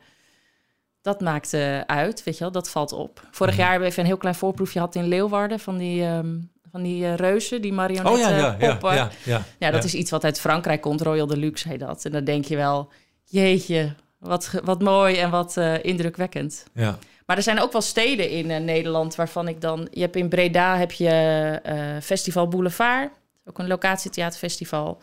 dat 1.02 1.20
maakt 1.20 1.54
uit, 1.86 2.24
weet 2.24 2.34
je 2.38 2.44
wel, 2.44 2.52
dat 2.52 2.70
valt 2.70 2.92
op. 2.92 3.28
Vorig 3.30 3.52
mhm. 3.52 3.60
jaar 3.60 3.70
hebben 3.70 3.86
we 3.86 3.92
even 3.92 4.02
een 4.02 4.10
heel 4.10 4.20
klein 4.20 4.34
voorproefje 4.34 4.78
gehad 4.78 4.94
in 4.94 5.08
Leeuwarden... 5.08 5.60
van 5.60 5.76
die 5.76 6.04
um, 6.04 6.52
van 6.74 6.82
die 6.82 7.14
reuzen, 7.14 7.62
die 7.62 7.72
marionetten 7.72 8.12
oh, 8.12 8.38
ja, 8.38 8.56
ja, 8.58 8.68
poppen. 8.68 8.94
Ja, 8.94 9.10
ja, 9.24 9.42
ja, 9.58 9.70
dat 9.70 9.84
is 9.84 9.94
iets 9.94 10.10
wat 10.10 10.24
uit 10.24 10.40
Frankrijk 10.40 10.80
komt. 10.80 11.00
Royal 11.00 11.26
Deluxe 11.26 11.68
heet 11.68 11.80
dat. 11.80 12.04
En 12.04 12.12
dan 12.12 12.24
denk 12.24 12.44
je 12.44 12.56
wel, 12.56 12.88
jeetje, 13.24 13.94
wat, 14.24 14.50
wat 14.64 14.82
mooi 14.82 15.16
en 15.16 15.30
wat 15.30 15.56
uh, 15.56 15.84
indrukwekkend. 15.84 16.64
Ja. 16.74 16.98
Maar 17.26 17.36
er 17.36 17.42
zijn 17.42 17.60
ook 17.60 17.72
wel 17.72 17.80
steden 17.80 18.30
in 18.30 18.50
uh, 18.50 18.56
Nederland 18.56 19.14
waarvan 19.14 19.48
ik 19.48 19.60
dan... 19.60 19.88
Je 19.90 20.00
hebt 20.00 20.16
in 20.16 20.28
Breda 20.28 20.76
heb 20.76 20.92
je 20.92 21.98
Festival 22.02 22.48
Boulevard. 22.48 23.10
Ook 23.44 23.58
een 23.58 23.66
locatietheaterfestival. 23.66 24.98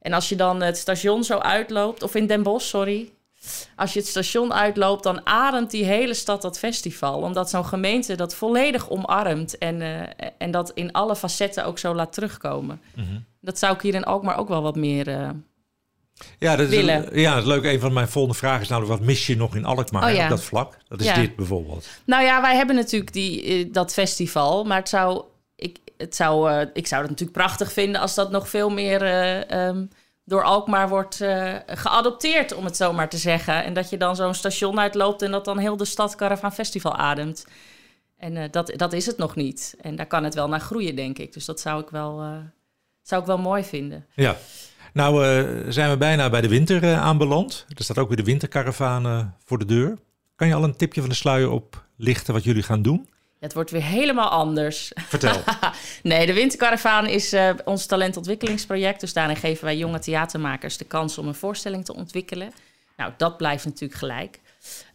En 0.00 0.12
als 0.12 0.28
je 0.28 0.36
dan 0.36 0.62
het 0.62 0.78
station 0.78 1.24
zo 1.24 1.38
uitloopt... 1.38 2.02
Of 2.02 2.14
in 2.14 2.26
Den 2.26 2.42
Bosch, 2.42 2.66
sorry. 2.66 3.10
Als 3.76 3.92
je 3.92 3.98
het 3.98 4.08
station 4.08 4.52
uitloopt, 4.52 5.02
dan 5.02 5.26
ademt 5.26 5.70
die 5.70 5.84
hele 5.84 6.14
stad 6.14 6.42
dat 6.42 6.58
festival. 6.58 7.20
Omdat 7.20 7.50
zo'n 7.50 7.66
gemeente 7.66 8.14
dat 8.14 8.34
volledig 8.34 8.90
omarmt 8.90 9.58
en, 9.58 9.82
en 10.38 10.50
dat 10.50 10.70
in 10.74 10.92
alle 10.92 11.16
facetten 11.16 11.64
ook 11.64 11.78
zo 11.78 11.94
laat 11.94 12.12
terugkomen. 12.12 12.80
Mm 12.94 13.04
-hmm. 13.04 13.24
Dat 13.40 13.58
zou 13.58 13.74
ik 13.74 13.80
hier 13.80 13.94
in 13.94 14.04
Alkmaar 14.04 14.38
ook 14.38 14.48
wel 14.48 14.62
wat 14.62 14.76
meer 14.76 15.34
ja, 16.38 16.56
dat 16.56 16.68
is, 16.68 16.76
willen. 16.76 17.18
Ja, 17.18 17.36
het 17.36 17.46
leuke. 17.46 17.72
Een 17.72 17.80
van 17.80 17.92
mijn 17.92 18.08
volgende 18.08 18.38
vragen 18.38 18.60
is 18.60 18.68
namelijk... 18.68 18.98
wat 18.98 19.06
mis 19.06 19.26
je 19.26 19.36
nog 19.36 19.56
in 19.56 19.64
Alkmaar 19.64 20.10
oh, 20.10 20.14
ja. 20.14 20.22
op 20.22 20.30
dat 20.30 20.42
vlak? 20.42 20.76
Dat 20.88 21.00
is 21.00 21.06
ja. 21.06 21.14
dit 21.14 21.36
bijvoorbeeld. 21.36 21.86
Nou 22.04 22.24
ja, 22.24 22.40
wij 22.40 22.56
hebben 22.56 22.76
natuurlijk 22.76 23.12
die, 23.12 23.66
uh, 23.66 23.72
dat 23.72 23.92
festival. 23.92 24.64
Maar 24.64 24.78
het 24.78 24.88
zou, 24.88 25.24
ik, 25.56 25.78
het 25.96 26.16
zou, 26.16 26.50
ik 26.72 26.86
zou 26.86 27.00
het 27.00 27.10
natuurlijk 27.10 27.38
prachtig 27.38 27.72
vinden... 27.72 28.00
als 28.00 28.14
dat 28.14 28.30
nog 28.30 28.48
veel 28.48 28.70
meer... 28.70 29.02
Um, 29.66 29.90
door 30.24 30.42
Alkmaar 30.42 30.88
wordt 30.88 31.20
uh, 31.20 31.54
geadopteerd, 31.66 32.54
om 32.54 32.64
het 32.64 32.76
zo 32.76 32.92
maar 32.92 33.08
te 33.08 33.16
zeggen. 33.16 33.64
En 33.64 33.74
dat 33.74 33.90
je 33.90 33.96
dan 33.96 34.16
zo'n 34.16 34.34
station 34.34 34.80
uitloopt 34.80 35.22
en 35.22 35.30
dat 35.30 35.44
dan 35.44 35.58
heel 35.58 35.76
de 35.76 35.84
stad 35.84 36.14
Caravan 36.14 36.52
Festival 36.52 36.96
ademt. 36.96 37.46
En 38.16 38.50
dat, 38.50 38.72
dat 38.76 38.92
is 38.92 39.06
het 39.06 39.16
nog 39.16 39.36
niet. 39.36 39.74
En 39.80 39.96
daar 39.96 40.06
kan 40.06 40.24
het 40.24 40.34
wel 40.34 40.48
naar 40.48 40.60
groeien, 40.60 40.96
denk 40.96 41.18
ik. 41.18 41.32
Dus 41.32 41.44
dat 41.44 41.60
zou 41.60 41.82
ik 41.82 41.90
wel, 41.90 42.22
zou 43.02 43.20
ik 43.20 43.26
wel 43.26 43.38
mooi 43.38 43.64
vinden. 43.64 44.06
Ja. 44.14 44.36
Nou 44.92 45.24
zijn 45.72 45.90
we 45.90 45.96
bijna 45.96 46.30
bij 46.30 46.40
de 46.40 46.48
winter 46.48 46.94
aanbeland. 46.94 47.66
Er 47.68 47.84
staat 47.84 47.98
ook 47.98 48.08
weer 48.08 48.16
de 48.16 48.22
winterkaravaan 48.22 49.34
voor 49.44 49.58
de 49.58 49.64
deur. 49.64 49.98
Kan 50.36 50.48
je 50.48 50.54
al 50.54 50.64
een 50.64 50.76
tipje 50.76 51.00
van 51.00 51.10
de 51.10 51.16
sluier 51.16 51.50
oplichten 51.50 52.34
wat 52.34 52.44
jullie 52.44 52.62
gaan 52.62 52.82
doen? 52.82 53.08
Het 53.40 53.54
wordt 53.54 53.70
weer 53.70 53.82
helemaal 53.82 54.28
anders. 54.28 54.92
Vertel. 54.94 55.42
nee, 56.02 56.26
de 56.26 56.32
Winterkaravaan 56.32 57.06
is 57.06 57.34
uh, 57.34 57.50
ons 57.64 57.86
talentontwikkelingsproject. 57.86 59.00
Dus 59.00 59.12
daarin 59.12 59.36
geven 59.36 59.64
wij 59.64 59.76
jonge 59.76 59.98
theatermakers 59.98 60.76
de 60.76 60.84
kans 60.84 61.18
om 61.18 61.28
een 61.28 61.34
voorstelling 61.34 61.84
te 61.84 61.94
ontwikkelen. 61.94 62.52
Nou, 62.96 63.12
dat 63.16 63.36
blijft 63.36 63.64
natuurlijk 63.64 63.98
gelijk. 63.98 64.40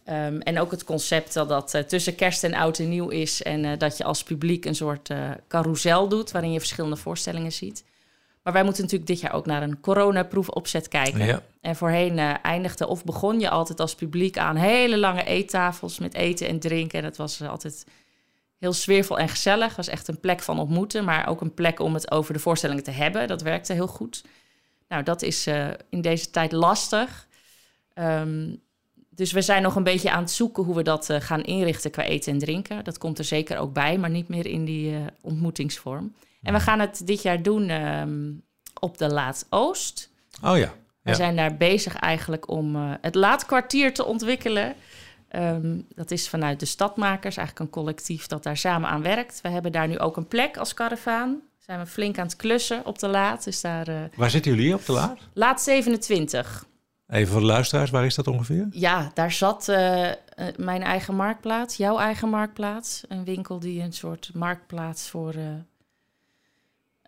Um, 0.08 0.40
en 0.40 0.60
ook 0.60 0.70
het 0.70 0.84
concept 0.84 1.32
dat 1.32 1.48
dat 1.48 1.74
uh, 1.74 1.82
tussen 1.82 2.14
kerst 2.14 2.44
en 2.44 2.54
oud 2.54 2.78
en 2.78 2.88
nieuw 2.88 3.08
is. 3.08 3.42
En 3.42 3.64
uh, 3.64 3.72
dat 3.78 3.96
je 3.96 4.04
als 4.04 4.22
publiek 4.22 4.64
een 4.64 4.74
soort 4.74 5.10
carousel 5.48 6.08
doet 6.08 6.30
waarin 6.30 6.52
je 6.52 6.58
verschillende 6.58 6.96
voorstellingen 6.96 7.52
ziet. 7.52 7.84
Maar 8.46 8.54
wij 8.54 8.64
moeten 8.64 8.82
natuurlijk 8.82 9.10
dit 9.10 9.20
jaar 9.20 9.32
ook 9.32 9.46
naar 9.46 9.62
een 9.62 9.80
coronaproefopzet 9.80 10.88
kijken. 10.88 11.26
Ja. 11.26 11.42
En 11.60 11.76
voorheen 11.76 12.18
eindigde 12.42 12.86
of 12.86 13.04
begon 13.04 13.40
je 13.40 13.50
altijd 13.50 13.80
als 13.80 13.94
publiek 13.94 14.38
aan 14.38 14.56
hele 14.56 14.98
lange 14.98 15.24
eettafels 15.24 15.98
met 15.98 16.14
eten 16.14 16.48
en 16.48 16.58
drinken. 16.58 16.98
En 16.98 17.04
dat 17.04 17.16
was 17.16 17.42
altijd 17.42 17.86
heel 18.58 18.72
sfeervol 18.72 19.18
en 19.18 19.28
gezellig. 19.28 19.66
Het 19.66 19.76
was 19.76 19.88
echt 19.88 20.08
een 20.08 20.20
plek 20.20 20.40
van 20.42 20.58
ontmoeten, 20.58 21.04
maar 21.04 21.28
ook 21.28 21.40
een 21.40 21.54
plek 21.54 21.80
om 21.80 21.94
het 21.94 22.10
over 22.10 22.32
de 22.32 22.38
voorstellingen 22.38 22.82
te 22.82 22.90
hebben. 22.90 23.28
Dat 23.28 23.42
werkte 23.42 23.72
heel 23.72 23.86
goed. 23.86 24.24
Nou, 24.88 25.02
dat 25.02 25.22
is 25.22 25.46
uh, 25.46 25.68
in 25.90 26.00
deze 26.00 26.30
tijd 26.30 26.52
lastig. 26.52 27.26
Um, 27.94 28.60
dus 29.10 29.32
we 29.32 29.42
zijn 29.42 29.62
nog 29.62 29.76
een 29.76 29.82
beetje 29.82 30.10
aan 30.10 30.22
het 30.22 30.30
zoeken 30.30 30.64
hoe 30.64 30.74
we 30.74 30.82
dat 30.82 31.10
uh, 31.10 31.20
gaan 31.20 31.42
inrichten 31.42 31.90
qua 31.90 32.02
eten 32.02 32.32
en 32.32 32.38
drinken. 32.38 32.84
Dat 32.84 32.98
komt 32.98 33.18
er 33.18 33.24
zeker 33.24 33.58
ook 33.58 33.72
bij, 33.72 33.98
maar 33.98 34.10
niet 34.10 34.28
meer 34.28 34.46
in 34.46 34.64
die 34.64 34.94
ontmoetingsvorm. 35.20 36.14
En 36.46 36.52
we 36.52 36.60
gaan 36.60 36.80
het 36.80 37.02
dit 37.04 37.22
jaar 37.22 37.42
doen 37.42 37.70
um, 37.70 38.42
op 38.80 38.98
de 38.98 39.08
Laat 39.08 39.46
Oost. 39.50 40.10
Oh 40.42 40.58
ja. 40.58 40.72
We 41.02 41.14
zijn 41.14 41.36
daar 41.36 41.56
bezig 41.56 41.96
eigenlijk 41.96 42.50
om 42.50 42.76
het 43.00 43.14
laatkwartier 43.14 43.94
te 43.94 44.04
ontwikkelen. 44.04 44.74
Um, 45.36 45.86
dat 45.94 46.10
is 46.10 46.28
vanuit 46.28 46.60
de 46.60 46.66
stadmakers, 46.66 47.36
eigenlijk 47.36 47.66
een 47.66 47.82
collectief 47.82 48.26
dat 48.26 48.42
daar 48.42 48.56
samen 48.56 48.88
aan 48.88 49.02
werkt. 49.02 49.40
We 49.40 49.48
hebben 49.48 49.72
daar 49.72 49.88
nu 49.88 49.98
ook 49.98 50.16
een 50.16 50.28
plek 50.28 50.56
als 50.56 50.74
karavaan. 50.74 51.40
Zijn 51.58 51.78
we 51.78 51.86
flink 51.86 52.18
aan 52.18 52.26
het 52.26 52.36
klussen 52.36 52.86
op 52.86 52.98
de 52.98 53.08
laat. 53.08 53.44
Dus 53.44 53.60
daar, 53.60 53.88
uh, 53.88 54.00
waar 54.16 54.30
zitten 54.30 54.54
jullie 54.54 54.74
op 54.74 54.86
de 54.86 54.92
laat? 54.92 55.18
Laat 55.32 55.62
27. 55.62 56.66
Even 57.06 57.32
voor 57.32 57.40
de 57.40 57.46
luisteraars, 57.46 57.90
waar 57.90 58.04
is 58.04 58.14
dat 58.14 58.26
ongeveer? 58.26 58.66
Ja, 58.70 59.10
daar 59.14 59.32
zat 59.32 59.68
uh, 59.68 60.10
mijn 60.56 60.82
eigen 60.82 61.14
marktplaats, 61.14 61.76
jouw 61.76 61.98
eigen 61.98 62.28
marktplaats. 62.28 63.04
Een 63.08 63.24
winkel 63.24 63.58
die 63.58 63.82
een 63.82 63.92
soort 63.92 64.30
marktplaats 64.34 65.08
voor 65.08 65.34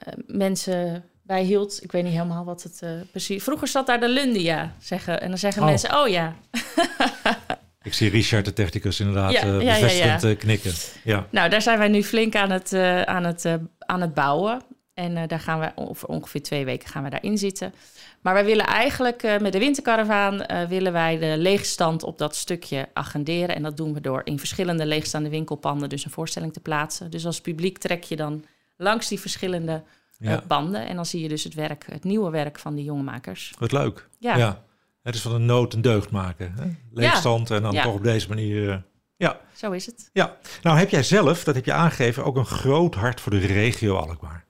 uh, 0.07 0.15
mensen 0.27 1.05
bijhield. 1.23 1.83
Ik 1.83 1.93
weet 1.93 2.05
niet 2.05 2.13
helemaal 2.13 2.45
wat 2.45 2.63
het 2.63 2.83
precies... 3.11 3.43
Vroeger 3.43 3.69
zat 3.69 3.87
daar 3.87 4.01
de 4.01 4.09
Lundia, 4.09 4.75
zeggen. 4.79 5.21
En 5.21 5.29
dan 5.29 5.39
zeggen 5.39 5.63
oh. 5.63 5.69
mensen, 5.69 5.99
oh 5.99 6.09
ja. 6.09 6.35
Ik 7.83 7.95
zie 7.95 8.11
Richard, 8.11 8.45
de 8.45 8.53
technicus, 8.53 9.01
inderdaad 9.01 9.33
ja, 9.33 9.47
uh, 9.47 9.59
bevestigend 9.59 10.23
ja, 10.23 10.29
ja, 10.29 10.35
knikken. 10.35 10.73
Ja. 11.05 11.27
Nou, 11.31 11.51
daar 11.51 11.63
zijn 11.63 11.79
wij 11.79 11.89
nu 11.89 12.03
flink 12.03 12.35
aan 12.35 12.51
het, 12.51 12.73
uh, 12.73 13.03
aan 13.03 13.25
het, 13.25 13.45
aan 13.79 14.01
het 14.01 14.15
bouwen. 14.15 14.63
En 14.95 15.29
daar 15.29 15.41
gaan 15.41 15.61
we 15.61 15.73
over 15.75 16.09
ongeveer 16.09 16.43
twee 16.43 16.65
weken 16.65 16.89
gaan 16.89 17.03
we 17.03 17.11
daarin 17.11 17.39
zitten. 17.39 17.75
Maar 18.21 18.35
wij 18.35 18.45
willen 18.45 18.67
eigenlijk 18.67 19.41
met 19.41 19.53
de 19.53 19.59
winterkaravaan 19.59 20.69
willen 20.69 20.93
wij 20.93 21.19
de 21.19 21.35
leegstand 21.37 22.03
op 22.03 22.19
dat 22.19 22.37
stukje 22.37 22.89
agenderen. 22.93 23.55
En 23.55 23.63
dat 23.63 23.77
doen 23.77 23.95
we 23.95 24.01
door 24.01 24.21
in 24.25 24.39
verschillende 24.39 24.87
leegstaande 24.87 25.29
winkelpanden 25.29 25.89
dus 25.89 26.05
een 26.05 26.11
voorstelling 26.11 26.53
te 26.53 26.61
plaatsen. 26.61 27.11
Dus 27.11 27.27
als 27.27 27.41
publiek 27.41 27.79
trek 27.79 28.05
je 28.05 28.17
dan 28.17 28.45
langs 28.79 29.09
die 29.09 29.21
verschillende 29.21 29.83
eh, 30.19 30.29
Ja. 30.31 30.43
banden. 30.47 30.87
En 30.87 30.97
dan 30.97 31.07
zie 31.07 31.23
je 31.23 31.29
dus 31.29 31.45
het 31.45 31.55
werk, 31.55 31.87
het 31.91 32.05
nieuwe 32.05 32.31
werk 32.31 32.59
van 32.59 32.75
die 32.75 32.85
jonge 32.85 33.03
makers. 33.03 33.55
Wat 33.59 33.73
leuk. 33.73 34.09
Ja, 34.19 34.63
Het 35.03 35.15
is 35.15 35.21
van 35.23 35.33
een 35.35 35.47
nood 35.47 35.75
een 35.75 35.83
deugd 35.83 36.11
maken. 36.11 36.53
Hè? 36.57 36.69
Leegstand 36.93 37.51
en 37.51 37.63
dan 37.63 37.73
Ja. 37.73 37.83
toch 37.83 37.95
op 37.95 38.03
deze 38.03 38.29
manier... 38.29 38.71
eh, 38.71 38.77
ja. 39.17 39.41
zo 39.55 39.71
is 39.71 39.87
het. 39.87 40.11
ja. 40.13 40.37
Nou 40.63 40.79
heb 40.79 40.91
jij 40.91 41.03
zelf, 41.03 41.45
dat 41.45 41.55
heb 41.55 41.65
je 41.65 41.73
aangegeven, 41.73 42.25
ook 42.25 42.37
een 42.37 42.47
groot 42.47 42.95
hart 42.95 43.21
voor 43.21 43.33
de 43.33 43.39
regio 43.47 43.97
Alkmaar. 43.97 44.45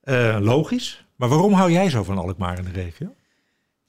Eh, 0.00 0.36
logisch. 0.40 1.04
Maar 1.16 1.28
waarom 1.28 1.52
hou 1.52 1.70
jij 1.72 1.90
zo 1.90 2.02
van 2.02 2.18
Alkmaar 2.18 2.58
in 2.58 2.64
de 2.64 2.70
regio? 2.70 3.14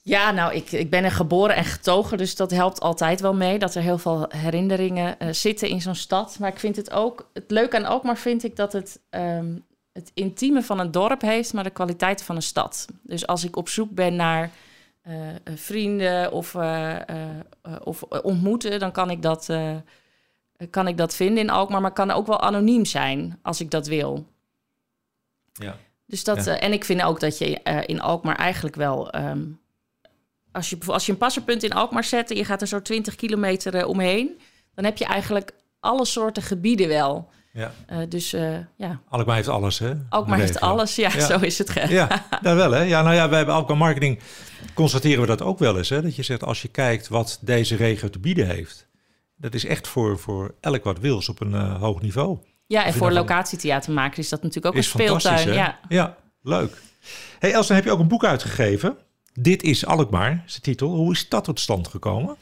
Ja, 0.03 0.31
nou, 0.31 0.53
ik, 0.53 0.71
ik 0.71 0.89
ben 0.89 1.03
er 1.03 1.11
geboren 1.11 1.55
en 1.55 1.65
getogen, 1.65 2.17
dus 2.17 2.35
dat 2.35 2.51
helpt 2.51 2.79
altijd 2.79 3.19
wel 3.21 3.33
mee. 3.33 3.59
Dat 3.59 3.75
er 3.75 3.81
heel 3.81 3.97
veel 3.97 4.25
herinneringen 4.29 5.19
eh, 5.19 5.27
zitten 5.31 5.69
in 5.69 5.81
zo'n 5.81 5.95
stad. 5.95 6.39
Maar 6.39 6.49
ik 6.49 6.59
vind 6.59 6.75
het 6.75 6.91
ook, 6.91 7.29
het 7.33 7.51
leuke 7.51 7.77
aan 7.77 7.85
Alkmaar 7.85 8.17
vind 8.17 8.43
ik 8.43 8.55
dat 8.55 8.73
het 8.73 8.99
ehm, 9.09 9.55
het 9.91 10.11
intieme 10.13 10.61
van 10.63 10.79
een 10.79 10.91
dorp 10.91 11.21
heeft, 11.21 11.53
maar 11.53 11.63
de 11.63 11.69
kwaliteit 11.69 12.23
van 12.23 12.35
een 12.35 12.41
stad. 12.41 12.87
Dus 13.03 13.27
als 13.27 13.43
ik 13.43 13.55
op 13.55 13.69
zoek 13.69 13.89
ben 13.91 14.15
naar 14.15 14.51
eh, 15.01 15.13
vrienden 15.55 16.31
of, 16.31 16.55
eh, 16.55 16.95
of 17.83 18.03
ontmoeten, 18.03 18.79
dan 18.79 18.91
kan 18.91 19.09
ik, 19.09 19.21
dat, 19.21 19.49
kan 20.69 20.87
ik 20.87 20.97
dat 20.97 21.15
vinden 21.15 21.43
in 21.43 21.49
Alkmaar. 21.49 21.81
Maar 21.81 21.93
kan 21.93 22.11
ook 22.11 22.27
wel 22.27 22.41
anoniem 22.41 22.85
zijn 22.85 23.39
als 23.41 23.61
ik 23.61 23.71
dat 23.71 23.87
wil. 23.87 24.25
Ja. 25.53 25.77
Dus 26.05 26.23
dat, 26.23 26.45
Ja. 26.45 26.59
en 26.59 26.73
ik 26.73 26.85
vind 26.85 27.01
ook 27.03 27.19
dat 27.19 27.37
je 27.37 27.45
in 27.85 28.01
Alkmaar 28.01 28.35
eigenlijk 28.35 28.75
wel. 28.75 29.11
ehm, 29.11 29.43
als, 30.51 30.69
je, 30.69 30.77
als 30.85 31.05
je 31.05 31.11
een 31.11 31.17
passerpunt 31.17 31.63
in 31.63 31.73
Alkmaar 31.73 32.03
zet 32.03 32.31
en 32.31 32.37
je 32.37 32.45
gaat 32.45 32.61
er 32.61 32.67
zo 32.67 32.81
20 32.81 33.15
kilometer 33.15 33.75
eh, 33.75 33.87
omheen, 33.87 34.39
dan 34.75 34.85
heb 34.85 34.97
je 34.97 35.05
eigenlijk 35.05 35.51
alle 35.79 36.05
soorten 36.05 36.43
gebieden 36.43 36.87
wel. 36.87 37.29
ja. 37.53 37.71
Eh, 37.87 37.97
dus 38.09 38.33
eh, 38.33 38.57
ja, 38.77 38.99
Alkmaar 39.09 39.35
heeft 39.35 39.47
alles, 39.47 39.79
hè? 39.79 39.93
Alkmaar 40.09 40.39
heeft 40.39 40.59
alles. 40.59 40.95
Ja, 40.95 41.09
Ja. 41.13 41.25
zo 41.25 41.39
is 41.39 41.57
het. 41.57 41.69
ge- 41.69 41.89
Ja, 41.93 42.25
daar 42.41 42.55
wel 42.55 42.71
hè. 42.71 42.81
Ja, 42.81 43.01
nou 43.01 43.15
ja, 43.15 43.29
wij 43.29 43.45
bij 43.45 43.53
Alkmaar 43.53 43.77
Marketing 43.77 44.19
constateren 44.73 45.21
we 45.21 45.27
dat 45.27 45.41
ook 45.41 45.59
wel 45.59 45.77
eens. 45.77 45.89
Hè? 45.89 46.01
Dat 46.01 46.15
je 46.15 46.23
zegt, 46.23 46.43
als 46.43 46.61
je 46.61 46.67
kijkt 46.67 47.07
wat 47.07 47.39
deze 47.41 47.75
regio 47.75 48.09
te 48.09 48.19
bieden 48.19 48.47
heeft. 48.47 48.89
Dat 49.35 49.53
is 49.53 49.65
echt 49.65 49.87
voor, 49.87 50.19
voor 50.19 50.55
elk 50.59 50.83
wat 50.83 50.99
wils 50.99 51.29
op 51.29 51.41
een 51.41 51.53
hoog 51.53 52.01
niveau. 52.01 52.37
Ja, 52.67 52.85
en 52.85 52.93
voor 52.93 53.11
locatietheatermakers 53.11 54.17
is 54.17 54.29
dat 54.29 54.39
natuurlijk 54.43 54.67
ook 54.67 54.75
een 54.75 54.83
speeltuin. 54.87 55.53
Ja. 55.53 55.79
ja, 55.89 56.17
leuk. 56.41 56.81
hey 57.39 57.51
Els, 57.53 57.67
dan 57.67 57.75
heb 57.75 57.85
je 57.85 57.91
ook 57.91 57.99
een 57.99 58.07
boek 58.07 58.25
uitgegeven. 58.25 58.97
Dit 59.33 59.63
is 59.63 59.85
Alkmaar, 59.85 60.43
is 60.45 60.53
de 60.53 60.61
titel. 60.61 60.89
Hoe 60.89 61.11
is 61.11 61.29
dat 61.29 61.43
tot 61.43 61.59
stand 61.59 61.87
gekomen? 61.87 62.37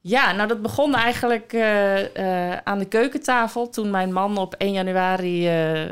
Ja, 0.00 0.32
nou 0.32 0.48
dat 0.48 0.62
begon 0.62 0.94
eigenlijk 0.94 1.52
eh, 1.52 2.50
eh, 2.52 2.60
aan 2.64 2.78
de 2.78 2.84
keukentafel 2.84 3.68
toen 3.68 3.90
mijn 3.90 4.12
man 4.12 4.36
op 4.36 4.54
1 4.54 4.72
januari, 4.72 5.46
eh, 5.46 5.82
eh, 5.82 5.90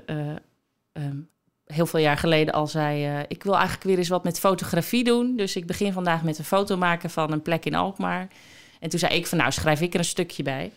ehm, 0.93 1.17
heel 1.65 1.87
veel 1.87 2.01
jaar 2.01 2.17
geleden, 2.17 2.55
al 2.55 2.67
zei: 2.67 3.25
Ik 3.29 3.43
wil 3.43 3.55
eigenlijk 3.55 3.85
weer 3.85 3.99
eens 3.99 4.09
wat 4.09 4.25
met 4.25 4.39
fotografie 4.39 5.05
doen. 5.05 5.37
Dus 5.37 5.57
ik 5.57 5.67
begin 5.67 5.93
vandaag 5.93 6.23
met 6.23 6.39
een 6.39 6.45
foto 6.45 6.77
maken 6.77 7.11
van 7.11 7.33
een 7.33 7.43
plek 7.43 7.65
in 7.65 7.75
Alkmaar. 7.75 8.29
En 8.81 8.89
toen 8.89 8.99
zei 8.99 9.15
ik: 9.15 9.27
van 9.27 9.39
nou 9.39 9.53
schrijf 9.53 9.81
ik 9.81 9.93
er 9.93 9.99
een 9.99 10.05
stukje 10.05 10.43
bij. 10.43 10.73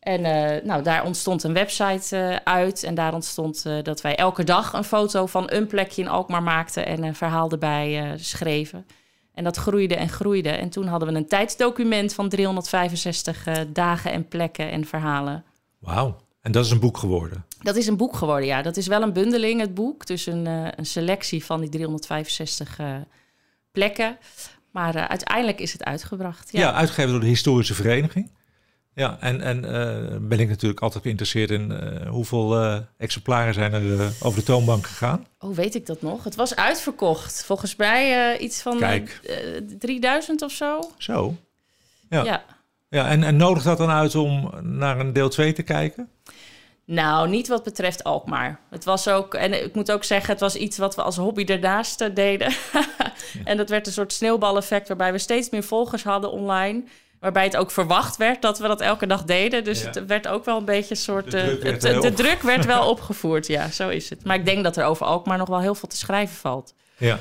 En 0.00 0.24
eh, 0.24 0.64
nou, 0.64 0.82
daar 0.82 1.04
ontstond 1.04 1.42
een 1.42 1.52
website 1.52 2.16
eh, 2.16 2.36
uit. 2.44 2.82
En 2.82 2.94
daar 2.94 3.14
ontstond 3.14 3.66
eh, 3.66 3.82
dat 3.82 4.00
wij 4.00 4.16
elke 4.16 4.44
dag 4.44 4.72
een 4.72 4.84
foto 4.84 5.26
van 5.26 5.44
een 5.50 5.66
plekje 5.66 6.02
in 6.02 6.08
Alkmaar 6.08 6.42
maakten 6.42 6.86
en 6.86 7.02
een 7.02 7.14
verhaal 7.14 7.50
erbij 7.50 8.14
schreven. 8.16 8.86
En 9.34 9.44
dat 9.44 9.56
groeide 9.56 9.94
en 9.96 10.08
groeide. 10.08 10.48
En 10.48 10.68
toen 10.68 10.86
hadden 10.86 11.08
we 11.08 11.14
een 11.14 11.26
tijdsdocument 11.28 12.14
van 12.14 12.28
365 12.28 13.46
eh, 13.46 13.54
dagen 13.68 14.12
en 14.12 14.28
plekken 14.28 14.70
en 14.70 14.84
verhalen. 14.84 15.44
Wauw. 15.78 16.16
En 16.40 16.52
dat 16.52 16.64
is 16.64 16.70
een 16.70 16.80
boek 16.80 16.96
geworden. 16.98 17.44
Dat 17.62 17.76
is 17.76 17.86
een 17.86 17.96
boek 17.96 18.16
geworden, 18.16 18.46
ja. 18.46 18.62
Dat 18.62 18.76
is 18.76 18.86
wel 18.86 19.02
een 19.02 19.12
bundeling, 19.12 19.60
het 19.60 19.74
boek. 19.74 20.06
Dus 20.06 20.26
een, 20.26 20.46
een 20.78 20.86
selectie 20.86 21.44
van 21.44 21.60
die 21.60 21.68
365 21.68 22.78
eh, 22.78 22.94
plekken. 23.72 24.18
Maar 24.70 25.08
uiteindelijk 25.08 25.60
is 25.60 25.72
het 25.72 25.84
uitgebracht. 25.84 26.52
Ja, 26.52 26.60
Ja. 26.60 26.72
uitgegeven 26.72 27.10
door 27.10 27.20
de 27.20 27.26
Historische 27.26 27.74
Vereniging. 27.74 28.30
Ja, 28.94 29.16
en, 29.20 29.40
en 29.40 29.64
eh, 29.64 30.16
ben 30.20 30.38
ik 30.40 30.48
natuurlijk 30.48 30.80
altijd 30.80 31.02
geïnteresseerd 31.02 31.50
in 31.50 31.72
eh, 31.72 32.08
hoeveel 32.08 32.56
eh, 32.62 32.78
exemplaren 32.96 33.54
zijn 33.54 33.72
er 33.72 34.12
over 34.22 34.38
de 34.38 34.44
toonbank 34.44 34.86
gegaan. 34.86 35.26
Oh, 35.38 35.54
weet 35.54 35.74
ik 35.74 35.86
dat 35.86 36.02
nog? 36.02 36.24
Het 36.24 36.34
was 36.34 36.56
uitverkocht. 36.56 37.44
Volgens 37.44 37.76
mij 37.76 38.38
iets 38.38 38.62
van 38.62 38.78
Kijk. 38.78 39.20
eh, 39.22 39.76
3000 39.78 40.42
of 40.42 40.52
zo. 40.52 40.90
Zo. 40.98 41.36
Ja. 42.08 42.24
ja. 42.24 42.44
Ja, 42.88 43.08
en, 43.08 43.22
en 43.22 43.36
nodig 43.36 43.62
dat 43.62 43.78
dan 43.78 43.90
uit 43.90 44.14
om 44.14 44.50
naar 44.62 45.00
een 45.00 45.12
deel 45.12 45.28
2 45.28 45.52
te 45.52 45.62
kijken? 45.62 46.08
Nou, 46.84 47.28
niet 47.28 47.48
wat 47.48 47.64
betreft 47.64 48.04
Alkmaar. 48.04 48.60
Het 48.70 48.84
was 48.84 49.08
ook, 49.08 49.34
en 49.34 49.64
ik 49.64 49.74
moet 49.74 49.92
ook 49.92 50.04
zeggen, 50.04 50.30
het 50.30 50.40
was 50.40 50.56
iets 50.56 50.78
wat 50.78 50.94
we 50.94 51.02
als 51.02 51.16
hobby 51.16 51.44
eh, 51.44 52.14
deden. 52.14 52.52
En 53.44 53.56
dat 53.56 53.68
werd 53.68 53.86
een 53.86 53.92
soort 53.92 54.12
sneeuwbaleffect 54.12 54.88
waarbij 54.88 55.12
we 55.12 55.18
steeds 55.18 55.50
meer 55.50 55.62
volgers 55.62 56.02
hadden 56.02 56.30
online. 56.30 56.82
Waarbij 57.20 57.44
het 57.44 57.56
ook 57.56 57.70
verwacht 57.70 58.16
werd 58.16 58.42
dat 58.42 58.58
we 58.58 58.68
dat 58.68 58.80
elke 58.80 59.06
dag 59.06 59.24
deden. 59.24 59.64
Dus 59.64 59.80
Ja. 59.82 59.86
het 59.86 60.06
werd 60.06 60.28
ook 60.28 60.44
wel 60.44 60.58
een 60.58 60.64
beetje 60.64 60.90
een 60.90 60.96
soort. 61.00 61.24
De 61.24 61.30
druk 61.30 61.56
eh, 61.56 61.62
werd, 61.62 61.82
het- 61.82 62.02
de 62.02 62.08
op- 62.08 62.16
druk 62.16 62.42
werd 62.42 62.64
wel 62.64 62.88
opgevoerd, 62.94 63.46
ja, 63.46 63.70
zo 63.70 63.88
is 63.88 64.10
het. 64.10 64.24
Maar 64.24 64.36
ik 64.36 64.44
denk 64.44 64.64
dat 64.64 64.76
er 64.76 64.84
over 64.84 65.06
Alkmaar 65.06 65.38
nog 65.38 65.48
wel 65.48 65.60
heel 65.60 65.74
veel 65.74 65.88
te 65.88 65.96
schrijven 65.96 66.36
valt. 66.36 66.74
Ja. 66.96 67.18